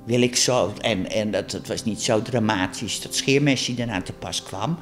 wil 0.10 0.22
ik 0.22 0.36
zo. 0.36 0.74
En, 0.82 1.12
en 1.12 1.32
dat, 1.32 1.52
het 1.52 1.68
was 1.68 1.86
niet 1.86 2.02
zo 2.02 2.22
dramatisch 2.22 3.02
dat 3.02 3.16
scheermesje 3.16 3.74
daarna 3.74 4.02
te 4.02 4.14
pas 4.14 4.44
kwam. 4.44 4.78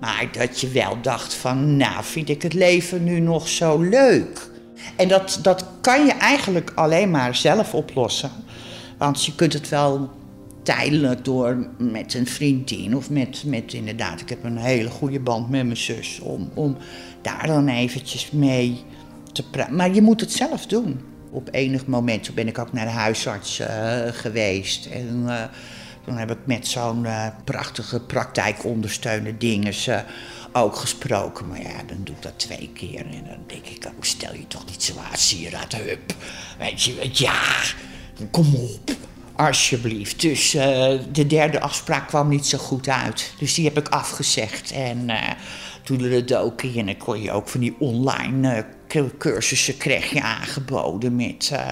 Maar 0.00 0.28
dat 0.32 0.60
je 0.60 0.68
wel 0.68 0.96
dacht 1.02 1.34
van, 1.34 1.76
nou 1.76 2.04
vind 2.04 2.28
ik 2.28 2.42
het 2.42 2.52
leven 2.52 3.04
nu 3.04 3.20
nog 3.20 3.48
zo 3.48 3.78
leuk. 3.80 4.50
En 4.96 5.08
dat, 5.08 5.38
dat 5.42 5.64
kan 5.80 6.06
je 6.06 6.12
eigenlijk 6.12 6.72
alleen 6.74 7.10
maar 7.10 7.34
zelf 7.36 7.74
oplossen. 7.74 8.30
Want 8.98 9.24
je 9.24 9.34
kunt 9.34 9.52
het 9.52 9.68
wel 9.68 10.10
tijdelijk 10.62 11.24
door 11.24 11.68
met 11.78 12.14
een 12.14 12.26
vriendin 12.26 12.96
of 12.96 13.10
met, 13.10 13.42
met 13.46 13.72
inderdaad, 13.72 14.20
ik 14.20 14.28
heb 14.28 14.44
een 14.44 14.56
hele 14.56 14.90
goede 14.90 15.20
band 15.20 15.50
met 15.50 15.64
mijn 15.64 15.76
zus, 15.76 16.20
om, 16.22 16.50
om 16.54 16.76
daar 17.22 17.46
dan 17.46 17.68
eventjes 17.68 18.30
mee 18.30 18.82
te 19.32 19.50
praten. 19.50 19.76
Maar 19.76 19.94
je 19.94 20.02
moet 20.02 20.20
het 20.20 20.32
zelf 20.32 20.66
doen. 20.66 21.09
Op 21.32 21.48
enig 21.50 21.86
moment 21.86 22.34
ben 22.34 22.48
ik 22.48 22.58
ook 22.58 22.72
naar 22.72 22.84
de 22.84 22.90
huisarts 22.90 23.60
uh, 23.60 23.68
geweest. 24.10 24.86
En 24.86 25.22
uh, 25.26 25.42
toen 26.04 26.16
heb 26.16 26.30
ik 26.30 26.38
met 26.44 26.66
zo'n 26.66 27.04
uh, 27.04 27.26
prachtige 27.44 28.00
praktijkondersteunende 28.00 29.36
dingen 29.36 29.74
ook 30.52 30.76
gesproken. 30.76 31.48
Maar 31.48 31.62
ja, 31.62 31.82
dan 31.86 32.00
doe 32.04 32.14
ik 32.14 32.22
dat 32.22 32.38
twee 32.38 32.70
keer. 32.74 32.98
En 32.98 33.24
dan 33.26 33.38
denk 33.46 33.66
ik, 33.66 33.84
oh, 33.84 33.92
stel 34.00 34.34
je 34.34 34.46
toch 34.46 34.66
niet 34.66 34.82
zo 34.82 34.94
aan, 35.10 35.16
sieraad, 35.16 35.72
hup. 35.72 36.14
Weet 36.58 36.82
je, 36.82 37.10
ja, 37.12 37.42
kom 38.30 38.54
op. 38.54 38.90
Alsjeblieft. 39.36 40.20
Dus 40.20 40.50
de 41.12 41.26
derde 41.26 41.60
afspraak 41.60 42.08
kwam 42.08 42.28
niet 42.28 42.46
zo 42.46 42.58
goed 42.58 42.88
uit. 42.88 43.32
Dus 43.38 43.54
die 43.54 43.64
heb 43.64 43.78
ik 43.78 43.88
afgezegd. 43.88 44.70
En 44.70 45.10
toen 45.82 46.34
ook 46.36 46.62
in. 46.62 46.78
En 46.78 46.86
dan 46.86 46.96
kon 46.96 47.22
je 47.22 47.32
ook 47.32 47.48
van 47.48 47.60
die 47.60 47.76
online 47.78 48.64
cursussen 49.18 49.76
kreeg 49.76 50.12
je 50.12 50.22
aangeboden 50.22 51.16
met 51.16 51.50
uh, 51.52 51.70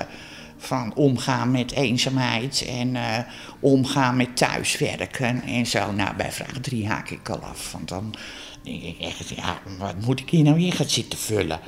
van 0.56 0.94
omgaan 0.94 1.50
met 1.50 1.72
eenzaamheid 1.72 2.64
en 2.68 2.94
uh, 2.94 3.18
omgaan 3.60 4.16
met 4.16 4.36
thuiswerken 4.36 5.42
en 5.42 5.66
zo. 5.66 5.92
Nou, 5.92 6.16
bij 6.16 6.32
vraag 6.32 6.60
drie 6.60 6.88
haak 6.88 7.10
ik 7.10 7.28
al 7.28 7.40
af, 7.40 7.72
want 7.72 7.88
dan 7.88 8.14
denk 8.62 8.82
ik 8.82 8.98
echt, 9.00 9.28
ja, 9.28 9.58
wat 9.78 10.00
moet 10.00 10.20
ik 10.20 10.30
hier 10.30 10.44
nou 10.44 10.60
in 10.60 10.72
gaan 10.72 10.88
zitten 10.88 11.18
vullen? 11.18 11.60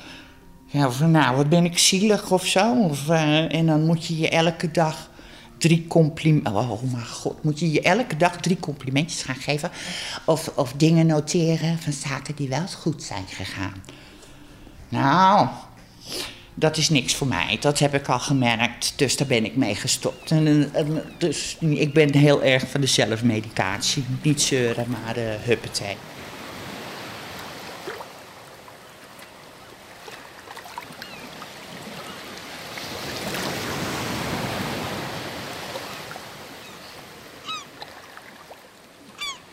Ja, 0.66 0.90
nou, 1.06 1.36
wat 1.36 1.48
ben 1.48 1.64
ik 1.64 1.78
zielig 1.78 2.30
of 2.30 2.46
zo? 2.46 2.82
Of, 2.82 3.08
uh, 3.08 3.54
en 3.54 3.66
dan 3.66 3.86
moet 3.86 4.06
je 4.06 4.18
je 4.18 4.28
elke 4.28 4.70
dag 4.70 5.10
drie 5.58 5.86
complimenten. 5.86 6.54
Oh 6.54 6.82
mijn 6.92 7.06
god, 7.06 7.42
moet 7.44 7.58
je 7.58 7.70
je 7.70 7.80
elke 7.80 8.16
dag 8.16 8.36
drie 8.36 8.60
complimentjes 8.60 9.22
gaan 9.22 9.34
geven? 9.34 9.70
Of, 10.24 10.48
of 10.54 10.72
dingen 10.72 11.06
noteren 11.06 11.78
van 11.78 11.92
zaken 11.92 12.34
die 12.36 12.48
wel 12.48 12.66
goed 12.66 13.02
zijn 13.02 13.26
gegaan. 13.26 13.82
Nou, 14.90 15.48
dat 16.54 16.76
is 16.76 16.88
niks 16.88 17.14
voor 17.14 17.26
mij. 17.26 17.56
Dat 17.60 17.78
heb 17.78 17.94
ik 17.94 18.08
al 18.08 18.18
gemerkt, 18.18 18.92
dus 18.96 19.16
daar 19.16 19.26
ben 19.26 19.44
ik 19.44 19.56
mee 19.56 19.74
gestopt. 19.74 20.30
En, 20.30 20.72
dus 21.18 21.56
ik 21.60 21.92
ben 21.92 22.16
heel 22.16 22.42
erg 22.42 22.70
van 22.70 22.80
de 22.80 22.86
zelfmedicatie. 22.86 24.04
Niet 24.22 24.42
zeuren, 24.42 24.86
maar 24.90 25.18
uh, 25.18 25.24
huppatee. 25.40 25.96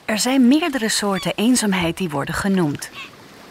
Er 0.05 0.19
zijn 0.19 0.47
meerdere 0.47 0.89
soorten 0.89 1.33
eenzaamheid 1.35 1.97
die 1.97 2.09
worden 2.09 2.35
genoemd. 2.35 2.89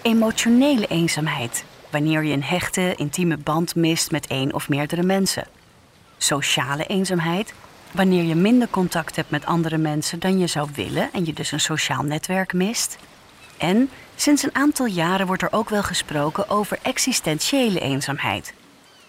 Emotionele 0.02 0.86
eenzaamheid, 0.86 1.64
wanneer 1.96 2.24
je 2.24 2.32
een 2.32 2.44
hechte, 2.44 2.94
intieme 2.96 3.36
band 3.36 3.74
mist 3.74 4.10
met 4.10 4.26
één 4.26 4.54
of 4.54 4.68
meerdere 4.68 5.02
mensen. 5.02 5.46
Sociale 6.16 6.86
eenzaamheid, 6.86 7.54
wanneer 7.90 8.22
je 8.22 8.34
minder 8.34 8.68
contact 8.68 9.16
hebt 9.16 9.30
met 9.30 9.46
andere 9.46 9.78
mensen 9.78 10.18
dan 10.18 10.38
je 10.38 10.46
zou 10.46 10.68
willen 10.74 11.12
en 11.12 11.24
je 11.24 11.32
dus 11.32 11.52
een 11.52 11.60
sociaal 11.60 12.02
netwerk 12.02 12.52
mist. 12.52 12.98
En 13.56 13.90
sinds 14.16 14.42
een 14.42 14.54
aantal 14.54 14.86
jaren 14.86 15.26
wordt 15.26 15.42
er 15.42 15.52
ook 15.52 15.68
wel 15.68 15.82
gesproken 15.82 16.48
over 16.48 16.78
existentiële 16.82 17.80
eenzaamheid. 17.80 18.54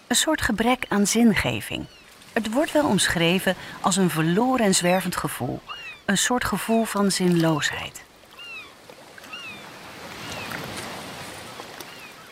Een 0.06 0.16
soort 0.16 0.42
gebrek 0.42 0.84
aan 0.88 1.06
zingeving. 1.06 1.86
Het 2.32 2.52
wordt 2.52 2.72
wel 2.72 2.86
omschreven 2.86 3.54
als 3.80 3.96
een 3.96 4.10
verloren 4.10 4.64
en 4.64 4.74
zwervend 4.74 5.16
gevoel, 5.16 5.60
een 6.06 6.18
soort 6.18 6.44
gevoel 6.44 6.84
van 6.84 7.10
zinloosheid. 7.10 8.06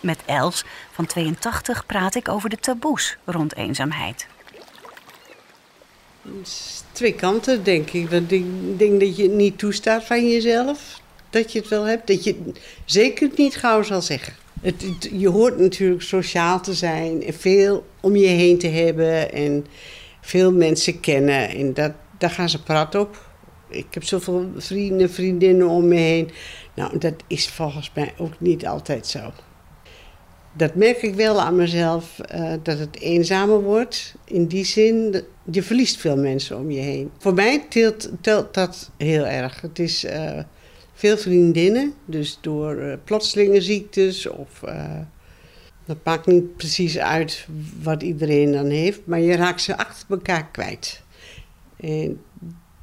Met 0.06 0.22
Els 0.26 0.64
van 0.92 1.06
82 1.06 1.86
praat 1.86 2.14
ik 2.14 2.28
over 2.28 2.48
de 2.48 2.56
taboes 2.56 3.16
rond 3.24 3.56
eenzaamheid. 3.56 4.26
Twee 6.92 7.14
kanten, 7.14 7.64
denk 7.64 7.90
ik. 7.90 8.10
Ik 8.10 8.78
denk 8.78 9.00
dat 9.00 9.16
je 9.16 9.22
het 9.22 9.32
niet 9.32 9.58
toestaat 9.58 10.04
van 10.04 10.28
jezelf. 10.28 11.00
Dat 11.30 11.52
je 11.52 11.58
het 11.58 11.68
wel 11.68 11.84
hebt. 11.84 12.06
Dat 12.06 12.24
je 12.24 12.52
zeker 12.84 13.30
niet 13.36 13.56
gauw 13.56 13.82
zal 13.82 14.02
zeggen. 14.02 14.34
Het, 14.60 15.08
je 15.12 15.28
hoort 15.28 15.58
natuurlijk 15.58 16.02
sociaal 16.02 16.60
te 16.60 16.74
zijn 16.74 17.22
en 17.22 17.34
veel 17.34 17.86
om 18.00 18.16
je 18.16 18.26
heen 18.26 18.58
te 18.58 18.68
hebben 18.68 19.32
en 19.32 19.66
veel 20.20 20.52
mensen 20.52 21.00
kennen. 21.00 21.48
En 21.48 21.74
dat, 21.74 21.92
daar 22.18 22.30
gaan 22.30 22.48
ze 22.48 22.62
praten 22.62 23.00
op. 23.00 23.30
Ik 23.68 23.86
heb 23.90 24.04
zoveel 24.04 24.50
vrienden, 24.56 25.10
vriendinnen 25.10 25.68
om 25.68 25.88
me 25.88 25.94
heen. 25.94 26.30
Nou, 26.74 26.98
dat 26.98 27.14
is 27.26 27.48
volgens 27.48 27.90
mij 27.94 28.14
ook 28.18 28.40
niet 28.40 28.66
altijd 28.66 29.06
zo 29.06 29.32
dat 30.56 30.74
merk 30.74 31.02
ik 31.02 31.14
wel 31.14 31.40
aan 31.40 31.56
mezelf, 31.56 32.20
uh, 32.34 32.52
dat 32.62 32.78
het 32.78 33.00
eenzamer 33.00 33.62
wordt. 33.62 34.14
In 34.24 34.46
die 34.46 34.64
zin, 34.64 35.22
je 35.50 35.62
verliest 35.62 35.96
veel 35.96 36.16
mensen 36.16 36.58
om 36.58 36.70
je 36.70 36.80
heen. 36.80 37.10
Voor 37.18 37.34
mij 37.34 37.66
telt, 38.20 38.54
dat 38.54 38.90
heel 38.96 39.26
erg. 39.26 39.60
Het 39.60 39.78
is 39.78 40.04
uh, 40.04 40.38
veel 40.92 41.18
vriendinnen, 41.18 41.94
dus 42.04 42.38
door 42.40 42.74
uh, 42.74 42.94
plotselinge 43.04 43.60
ziektes 43.60 44.26
of... 44.26 44.60
dat 45.86 45.96
maakt 46.04 46.26
niet 46.26 46.56
precies 46.56 46.98
uit 46.98 47.46
wat 47.82 48.02
iedereen 48.02 48.52
dan 48.52 48.66
heeft, 48.66 49.00
maar 49.04 49.20
je 49.20 49.36
raakt 49.36 49.60
ze 49.60 49.76
achter 49.76 50.06
elkaar 50.10 50.48
kwijt. 50.50 51.02
En 51.80 52.20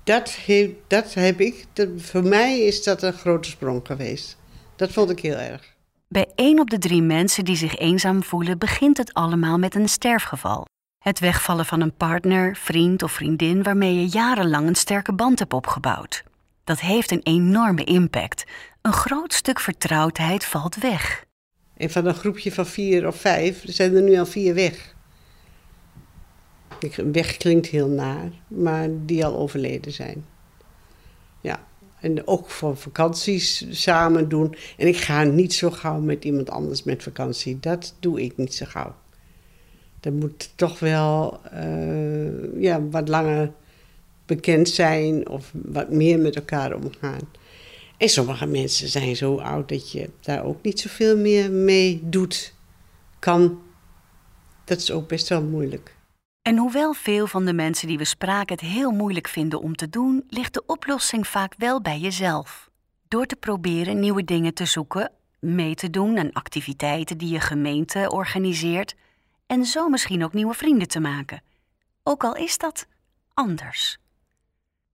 dat, 0.03 0.29
heeft, 0.29 0.71
dat 0.87 1.13
heb 1.13 1.39
ik, 1.39 1.65
dat, 1.73 1.87
voor 1.97 2.23
mij 2.23 2.59
is 2.59 2.83
dat 2.83 3.01
een 3.01 3.13
grote 3.13 3.49
sprong 3.49 3.79
geweest. 3.83 4.37
Dat 4.75 4.91
vond 4.91 5.09
ik 5.09 5.19
heel 5.19 5.35
erg. 5.35 5.72
Bij 6.13 6.31
één 6.35 6.59
op 6.59 6.69
de 6.69 6.77
drie 6.77 7.01
mensen 7.01 7.45
die 7.45 7.55
zich 7.55 7.75
eenzaam 7.77 8.23
voelen, 8.23 8.57
begint 8.57 8.97
het 8.97 9.13
allemaal 9.13 9.57
met 9.57 9.75
een 9.75 9.89
sterfgeval. 9.89 10.65
Het 10.97 11.19
wegvallen 11.19 11.65
van 11.65 11.81
een 11.81 11.95
partner, 11.95 12.55
vriend 12.55 13.03
of 13.03 13.11
vriendin 13.11 13.63
waarmee 13.63 13.95
je 13.95 14.07
jarenlang 14.07 14.67
een 14.67 14.75
sterke 14.75 15.13
band 15.13 15.39
hebt 15.39 15.53
opgebouwd. 15.53 16.23
Dat 16.63 16.79
heeft 16.79 17.11
een 17.11 17.21
enorme 17.23 17.83
impact. 17.83 18.43
Een 18.81 18.93
groot 18.93 19.33
stuk 19.33 19.59
vertrouwdheid 19.59 20.45
valt 20.45 20.75
weg. 20.75 21.25
En 21.77 21.89
van 21.89 22.05
een 22.05 22.15
groepje 22.15 22.51
van 22.51 22.65
vier 22.65 23.07
of 23.07 23.15
vijf 23.15 23.63
zijn 23.65 23.95
er 23.95 24.01
nu 24.01 24.17
al 24.17 24.25
vier 24.25 24.53
weg. 24.53 24.95
Weg 26.95 27.37
klinkt 27.37 27.67
heel 27.67 27.89
naar, 27.89 28.31
maar 28.47 28.87
die 28.91 29.25
al 29.25 29.37
overleden 29.37 29.91
zijn. 29.91 30.25
Ja, 31.41 31.67
en 32.03 32.27
ook 32.27 32.49
voor 32.49 32.77
vakanties 32.77 33.65
samen 33.69 34.29
doen. 34.29 34.55
En 34.77 34.87
ik 34.87 34.97
ga 34.97 35.23
niet 35.23 35.53
zo 35.53 35.71
gauw 35.71 35.99
met 35.99 36.25
iemand 36.25 36.49
anders 36.49 36.83
met 36.83 37.03
vakantie. 37.03 37.59
Dat 37.59 37.95
doe 37.99 38.21
ik 38.21 38.37
niet 38.37 38.53
zo 38.53 38.65
gauw. 38.69 38.95
Dat 39.99 40.13
moet 40.13 40.51
toch 40.55 40.79
wel 40.79 41.39
uh, 41.53 42.61
ja, 42.61 42.81
wat 42.89 43.07
langer 43.07 43.51
bekend 44.25 44.69
zijn 44.69 45.29
of 45.29 45.51
wat 45.53 45.89
meer 45.89 46.19
met 46.19 46.35
elkaar 46.35 46.75
omgaan. 46.75 47.29
En 47.97 48.09
sommige 48.09 48.45
mensen 48.45 48.87
zijn 48.87 49.15
zo 49.15 49.37
oud 49.37 49.69
dat 49.69 49.91
je 49.91 50.09
daar 50.21 50.45
ook 50.45 50.63
niet 50.63 50.79
zoveel 50.79 51.17
meer 51.17 51.51
mee 51.51 52.01
doet, 52.03 52.53
kan. 53.19 53.61
Dat 54.63 54.77
is 54.77 54.91
ook 54.91 55.07
best 55.07 55.29
wel 55.29 55.43
moeilijk. 55.43 55.95
En 56.43 56.57
hoewel 56.57 56.93
veel 56.93 57.27
van 57.27 57.45
de 57.45 57.53
mensen 57.53 57.87
die 57.87 57.97
we 57.97 58.05
spraken 58.05 58.55
het 58.55 58.65
heel 58.65 58.91
moeilijk 58.91 59.27
vinden 59.27 59.61
om 59.61 59.75
te 59.75 59.89
doen, 59.89 60.23
ligt 60.29 60.53
de 60.53 60.65
oplossing 60.65 61.27
vaak 61.27 61.53
wel 61.57 61.81
bij 61.81 61.99
jezelf. 61.99 62.69
Door 63.07 63.25
te 63.25 63.35
proberen 63.35 63.99
nieuwe 63.99 64.23
dingen 64.23 64.53
te 64.53 64.65
zoeken, 64.65 65.11
mee 65.39 65.75
te 65.75 65.89
doen 65.89 66.17
aan 66.17 66.31
activiteiten 66.31 67.17
die 67.17 67.29
je 67.29 67.39
gemeente 67.39 68.09
organiseert 68.11 68.95
en 69.47 69.65
zo 69.65 69.89
misschien 69.89 70.23
ook 70.23 70.33
nieuwe 70.33 70.53
vrienden 70.53 70.87
te 70.87 70.99
maken. 70.99 71.41
Ook 72.03 72.23
al 72.23 72.35
is 72.35 72.57
dat 72.57 72.87
anders. 73.33 73.97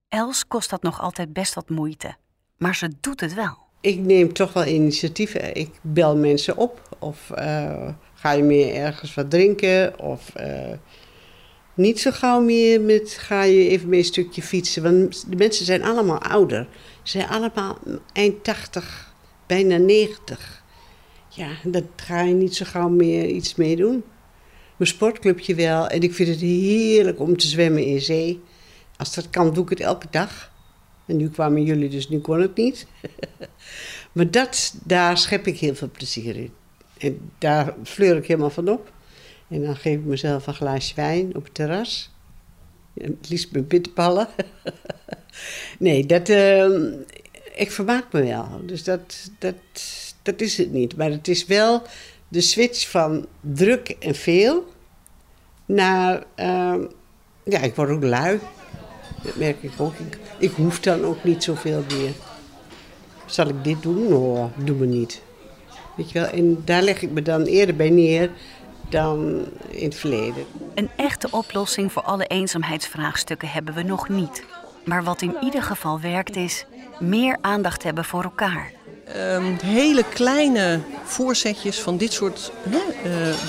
Els 0.10 0.48
kost 0.48 0.70
dat 0.70 0.82
nog 0.82 1.02
altijd 1.02 1.34
best 1.34 1.54
wat 1.54 1.70
moeite, 1.70 2.16
maar 2.58 2.76
ze 2.76 2.92
doet 3.02 3.20
het 3.22 3.34
wel. 3.34 3.58
Ik 3.82 4.00
neem 4.00 4.34
toch 4.34 4.54
wel 4.54 4.66
initiatieven. 4.66 5.56
Ik 5.56 5.70
bel 5.82 6.18
mensen 6.18 6.58
op 6.58 6.98
of 7.00 7.32
uh, 7.38 7.90
ga 8.14 8.32
je 8.32 8.44
meer 8.44 8.76
ergens 8.76 9.14
wat 9.14 9.30
drinken 9.30 10.00
of 10.00 10.32
uh, 10.40 10.72
niet 11.80 12.00
zo 12.00 12.12
gauw 12.12 12.42
meer 12.42 12.82
met 12.82 13.18
ga 13.20 13.44
je 13.44 13.70
even 13.70 13.90
mee 13.90 14.00
een 14.00 14.06
stukje 14.06 14.42
fietsen. 14.42 14.84
Want 14.84 15.30
de 15.30 15.36
mensen 15.36 15.66
zijn 15.66 15.84
allemaal 15.84 16.22
ouder. 16.22 16.68
Ze 17.04 17.18
zijn 17.18 17.30
allemaal 17.30 17.78
eind 18.14 18.44
80, 18.44 19.14
bijna 19.46 19.78
90. 19.78 20.64
Ja, 21.30 21.50
dat 21.64 21.84
ga 21.96 22.22
je 22.22 22.34
niet 22.34 22.56
zo 22.56 22.66
gauw 22.68 22.90
meer 22.90 23.26
iets 23.26 23.56
mee 23.56 23.76
doen. 23.76 24.04
Mijn 24.78 24.90
sportclubje 24.90 25.56
wel. 25.56 25.88
En 25.88 26.02
ik 26.02 26.14
vind 26.14 26.30
het 26.30 26.40
heerlijk 26.40 27.20
om 27.20 27.38
te 27.38 27.48
zwemmen 27.48 27.86
in 27.86 28.02
zee. 28.02 28.42
Als 28.98 29.14
dat 29.14 29.30
kan, 29.30 29.54
doe 29.54 29.64
ik 29.64 29.70
het 29.70 29.80
elke 29.80 30.08
dag. 30.10 30.52
En 31.06 31.18
nu 31.18 31.30
kwamen 31.30 31.64
jullie, 31.64 31.90
dus 31.90 32.10
nu 32.10 32.20
kon 32.20 32.42
het 32.42 32.56
niet. 32.56 32.88
maar 34.12 34.32
dat, 34.32 34.76
daar 34.84 35.18
schep 35.18 35.48
ik 35.48 35.60
heel 35.60 35.76
veel 35.76 35.90
plezier 35.92 36.36
in. 36.36 36.52
En 36.98 37.32
daar 37.38 37.76
fleur 37.84 38.18
ik 38.18 38.26
helemaal 38.26 38.50
van 38.50 38.70
op. 38.70 38.92
En 39.50 39.64
dan 39.64 39.76
geef 39.76 39.98
ik 39.98 40.06
mezelf 40.06 40.48
een 40.48 40.54
glaasje 40.54 40.96
wijn 40.96 41.36
op 41.36 41.44
het 41.44 41.54
terras. 41.54 42.12
Het 42.94 43.30
liefst 43.30 43.52
met 43.52 43.68
bitterballen. 43.68 44.28
nee, 45.80 46.06
dat, 46.06 46.30
uh, 46.30 46.92
ik 47.56 47.72
vermaak 47.72 48.12
me 48.12 48.24
wel. 48.24 48.62
Dus 48.66 48.84
dat, 48.84 49.32
dat, 49.40 49.56
dat 50.22 50.42
is 50.42 50.58
het 50.58 50.72
niet. 50.72 50.96
Maar 50.96 51.12
het 51.12 51.28
is 51.28 51.46
wel 51.46 51.82
de 52.28 52.42
switch 52.42 52.90
van 52.90 53.26
druk 53.42 53.90
en 53.90 54.16
veel 54.16 54.66
naar... 55.66 56.24
Uh, 56.36 56.76
ja, 57.44 57.60
ik 57.60 57.76
word 57.76 57.90
ook 57.90 58.04
lui. 58.04 58.40
Dat 59.24 59.36
merk 59.36 59.64
ik 59.64 59.72
ook. 59.78 59.94
Ik, 59.94 60.18
ik 60.38 60.52
hoef 60.52 60.80
dan 60.80 61.04
ook 61.04 61.24
niet 61.24 61.44
zoveel 61.44 61.84
meer. 61.98 62.12
Zal 63.26 63.48
ik 63.48 63.64
dit 63.64 63.82
doen? 63.82 64.14
Oh, 64.14 64.46
doe 64.64 64.76
me 64.76 64.86
niet. 64.86 65.22
Weet 65.96 66.12
je 66.12 66.20
wel, 66.20 66.30
en 66.30 66.62
daar 66.66 66.82
leg 66.82 67.02
ik 67.02 67.12
me 67.12 67.22
dan 67.22 67.44
eerder 67.44 67.76
bij 67.76 67.90
neer 67.90 68.32
dan 68.90 69.46
in 69.70 69.84
het 69.84 69.96
verleden. 69.96 70.46
Een 70.76 70.90
echte 70.96 71.28
oplossing 71.32 71.92
voor 71.92 72.02
alle 72.02 72.26
eenzaamheidsvraagstukken 72.26 73.48
hebben 73.48 73.74
we 73.74 73.84
nog 73.84 74.10
niet. 74.10 74.44
Maar 74.84 75.04
wat 75.04 75.22
in 75.22 75.36
ieder 75.42 75.64
geval 75.64 76.00
werkt 76.00 76.36
is 76.36 76.66
meer 77.00 77.38
aandacht 77.42 77.84
hebben 77.84 78.06
voor 78.06 78.24
elkaar. 78.24 78.72
Um, 79.16 79.58
hele 79.64 80.04
kleine 80.04 80.80
voorzetjes 81.04 81.80
van 81.80 81.98
dit 81.98 82.14
soort 82.14 82.52
uh, 82.72 82.74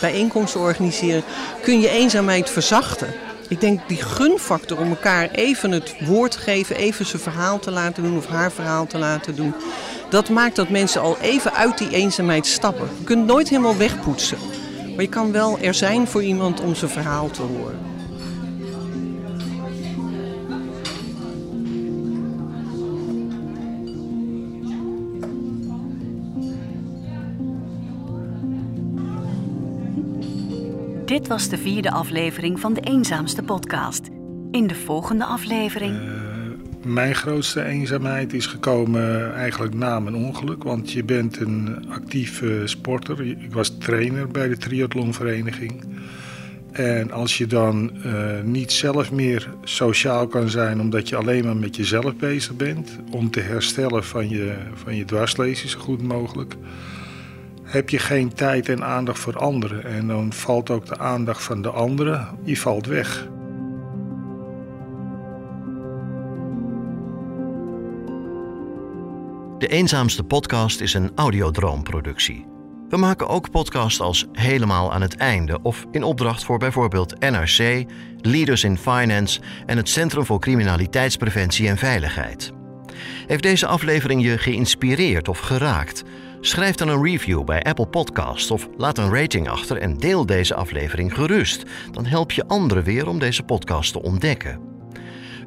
bijeenkomsten 0.00 0.60
organiseren 0.60 1.22
kun 1.62 1.80
je 1.80 1.88
eenzaamheid 1.88 2.50
verzachten. 2.50 3.14
Ik 3.48 3.60
denk 3.60 3.80
die 3.88 4.02
gunfactor 4.02 4.78
om 4.78 4.88
elkaar 4.88 5.30
even 5.30 5.70
het 5.70 5.94
woord 6.00 6.30
te 6.30 6.38
geven, 6.38 6.76
even 6.76 7.06
zijn 7.06 7.22
verhaal 7.22 7.58
te 7.58 7.70
laten 7.70 8.02
doen 8.02 8.16
of 8.16 8.26
haar 8.26 8.52
verhaal 8.52 8.86
te 8.86 8.98
laten 8.98 9.36
doen. 9.36 9.54
Dat 10.08 10.28
maakt 10.28 10.56
dat 10.56 10.68
mensen 10.68 11.00
al 11.00 11.16
even 11.20 11.54
uit 11.54 11.78
die 11.78 11.90
eenzaamheid 11.90 12.46
stappen. 12.46 12.88
Je 12.98 13.04
kunt 13.04 13.26
nooit 13.26 13.48
helemaal 13.48 13.76
wegpoetsen. 13.76 14.38
Maar 15.00 15.08
je 15.08 15.14
kan 15.14 15.32
wel 15.32 15.58
er 15.58 15.74
zijn 15.74 16.06
voor 16.06 16.22
iemand 16.22 16.60
om 16.60 16.74
zijn 16.74 16.90
verhaal 16.90 17.30
te 17.30 17.42
horen. 17.42 17.78
Dit 31.04 31.26
was 31.26 31.48
de 31.48 31.58
vierde 31.58 31.90
aflevering 31.90 32.60
van 32.60 32.72
de 32.72 32.80
Eenzaamste 32.80 33.42
podcast. 33.42 34.08
In 34.50 34.66
de 34.66 34.74
volgende 34.74 35.24
aflevering. 35.24 36.19
Mijn 36.84 37.14
grootste 37.14 37.64
eenzaamheid 37.64 38.32
is 38.32 38.46
gekomen 38.46 39.34
eigenlijk 39.34 39.74
na 39.74 40.00
mijn 40.00 40.14
ongeluk. 40.14 40.62
Want 40.62 40.92
je 40.92 41.04
bent 41.04 41.40
een 41.40 41.86
actieve 41.90 42.62
sporter. 42.64 43.20
Ik 43.20 43.52
was 43.52 43.78
trainer 43.78 44.28
bij 44.28 44.48
de 44.48 44.56
triathlonvereniging. 44.56 45.84
En 46.72 47.10
als 47.10 47.38
je 47.38 47.46
dan 47.46 47.90
uh, 48.06 48.40
niet 48.42 48.72
zelf 48.72 49.12
meer 49.12 49.54
sociaal 49.64 50.26
kan 50.26 50.48
zijn 50.48 50.80
omdat 50.80 51.08
je 51.08 51.16
alleen 51.16 51.44
maar 51.44 51.56
met 51.56 51.76
jezelf 51.76 52.16
bezig 52.16 52.56
bent, 52.56 52.98
om 53.10 53.30
te 53.30 53.40
herstellen 53.40 54.04
van 54.04 54.28
je, 54.28 54.54
van 54.74 54.96
je 54.96 55.04
dwarslezing 55.04 55.70
zo 55.70 55.78
goed 55.78 56.02
mogelijk, 56.02 56.54
heb 57.62 57.90
je 57.90 57.98
geen 57.98 58.34
tijd 58.34 58.68
en 58.68 58.84
aandacht 58.84 59.18
voor 59.18 59.38
anderen. 59.38 59.84
En 59.84 60.06
dan 60.06 60.32
valt 60.32 60.70
ook 60.70 60.86
de 60.86 60.98
aandacht 60.98 61.42
van 61.42 61.62
de 61.62 61.70
anderen, 61.70 62.28
die 62.44 62.60
valt 62.60 62.86
weg. 62.86 63.28
De 69.60 69.68
Eenzaamste 69.68 70.22
Podcast 70.22 70.80
is 70.80 70.94
een 70.94 71.10
audiodroomproductie. 71.14 72.46
We 72.88 72.96
maken 72.96 73.28
ook 73.28 73.50
podcasts 73.50 74.00
als 74.00 74.26
Helemaal 74.32 74.92
aan 74.92 75.00
het 75.00 75.16
Einde 75.16 75.58
of 75.62 75.86
in 75.90 76.02
opdracht 76.02 76.44
voor 76.44 76.58
bijvoorbeeld 76.58 77.18
NRC, 77.18 77.84
Leaders 78.20 78.64
in 78.64 78.78
Finance 78.78 79.40
en 79.66 79.76
het 79.76 79.88
Centrum 79.88 80.24
voor 80.24 80.40
Criminaliteitspreventie 80.40 81.68
en 81.68 81.76
Veiligheid. 81.76 82.52
Heeft 83.26 83.42
deze 83.42 83.66
aflevering 83.66 84.22
je 84.22 84.38
geïnspireerd 84.38 85.28
of 85.28 85.38
geraakt? 85.38 86.02
Schrijf 86.40 86.74
dan 86.74 86.88
een 86.88 87.04
review 87.04 87.44
bij 87.44 87.62
Apple 87.62 87.88
Podcasts 87.88 88.50
of 88.50 88.68
laat 88.76 88.98
een 88.98 89.14
rating 89.14 89.48
achter 89.48 89.76
en 89.76 89.96
deel 89.96 90.26
deze 90.26 90.54
aflevering 90.54 91.14
gerust. 91.14 91.62
Dan 91.90 92.06
help 92.06 92.32
je 92.32 92.48
anderen 92.48 92.84
weer 92.84 93.08
om 93.08 93.18
deze 93.18 93.42
podcast 93.42 93.92
te 93.92 94.02
ontdekken. 94.02 94.69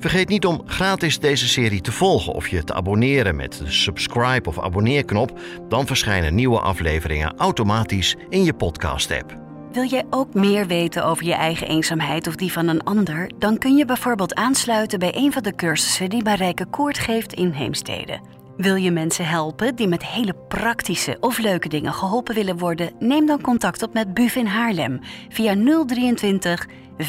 Vergeet 0.03 0.29
niet 0.29 0.45
om 0.45 0.61
gratis 0.65 1.19
deze 1.19 1.47
serie 1.47 1.81
te 1.81 1.91
volgen 1.91 2.33
of 2.33 2.47
je 2.47 2.63
te 2.63 2.73
abonneren 2.73 3.35
met 3.35 3.57
de 3.57 3.71
subscribe 3.71 4.49
of 4.49 4.59
abonneerknop. 4.59 5.39
Dan 5.69 5.85
verschijnen 5.85 6.35
nieuwe 6.35 6.59
afleveringen 6.59 7.37
automatisch 7.37 8.15
in 8.29 8.43
je 8.43 8.53
podcast-app. 8.53 9.37
Wil 9.71 9.83
jij 9.83 10.03
ook 10.09 10.33
meer 10.33 10.67
weten 10.67 11.05
over 11.05 11.25
je 11.25 11.33
eigen 11.33 11.67
eenzaamheid 11.67 12.27
of 12.27 12.35
die 12.35 12.51
van 12.51 12.67
een 12.67 12.83
ander? 12.83 13.31
Dan 13.37 13.57
kun 13.57 13.77
je 13.77 13.85
bijvoorbeeld 13.85 14.35
aansluiten 14.35 14.99
bij 14.99 15.15
een 15.15 15.31
van 15.31 15.43
de 15.43 15.55
cursussen 15.55 16.09
die 16.09 16.23
Marijke 16.23 16.65
Koort 16.65 16.99
geeft 16.99 17.33
in 17.33 17.51
Heemstede. 17.51 18.19
Wil 18.57 18.75
je 18.75 18.91
mensen 18.91 19.25
helpen 19.25 19.75
die 19.75 19.87
met 19.87 20.05
hele 20.05 20.35
praktische 20.47 21.17
of 21.19 21.37
leuke 21.37 21.69
dingen 21.69 21.93
geholpen 21.93 22.35
willen 22.35 22.57
worden? 22.57 22.91
Neem 22.99 23.25
dan 23.25 23.41
contact 23.41 23.83
op 23.83 23.93
met 23.93 24.13
BUF 24.13 24.35
in 24.35 24.45
Haarlem 24.45 24.99
via 25.29 25.55
023 25.85 26.67
5517845 26.97 27.05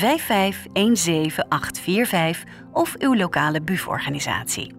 of 2.75 2.95
uw 2.99 3.15
lokale 3.15 3.61
BUF-organisatie. 3.61 4.75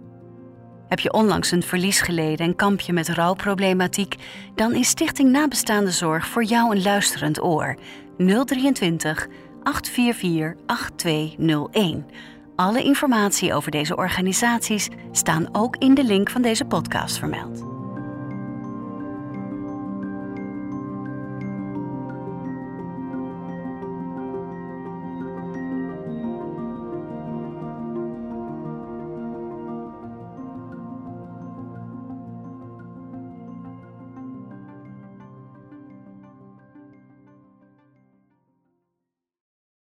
Heb 0.87 0.99
je 0.99 1.13
onlangs 1.13 1.51
een 1.51 1.63
verlies 1.63 2.01
geleden 2.01 2.45
en 2.45 2.55
kamp 2.55 2.79
je 2.79 2.93
met 2.93 3.09
rouwproblematiek? 3.09 4.15
Dan 4.55 4.73
is 4.73 4.87
Stichting 4.87 5.31
Nabestaande 5.31 5.91
Zorg 5.91 6.27
voor 6.27 6.43
jou 6.43 6.75
een 6.75 6.81
luisterend 6.81 7.43
oor. 7.43 7.77
023 8.17 9.27
844 9.63 10.63
8201. 10.65 12.05
Alle 12.55 12.83
informatie 12.83 13.53
over 13.53 13.71
deze 13.71 13.95
organisaties 13.95 14.89
staan 15.11 15.47
ook 15.51 15.75
in 15.75 15.93
de 15.93 16.03
link 16.03 16.29
van 16.29 16.41
deze 16.41 16.65
podcast 16.65 17.17
vermeld. 17.17 17.74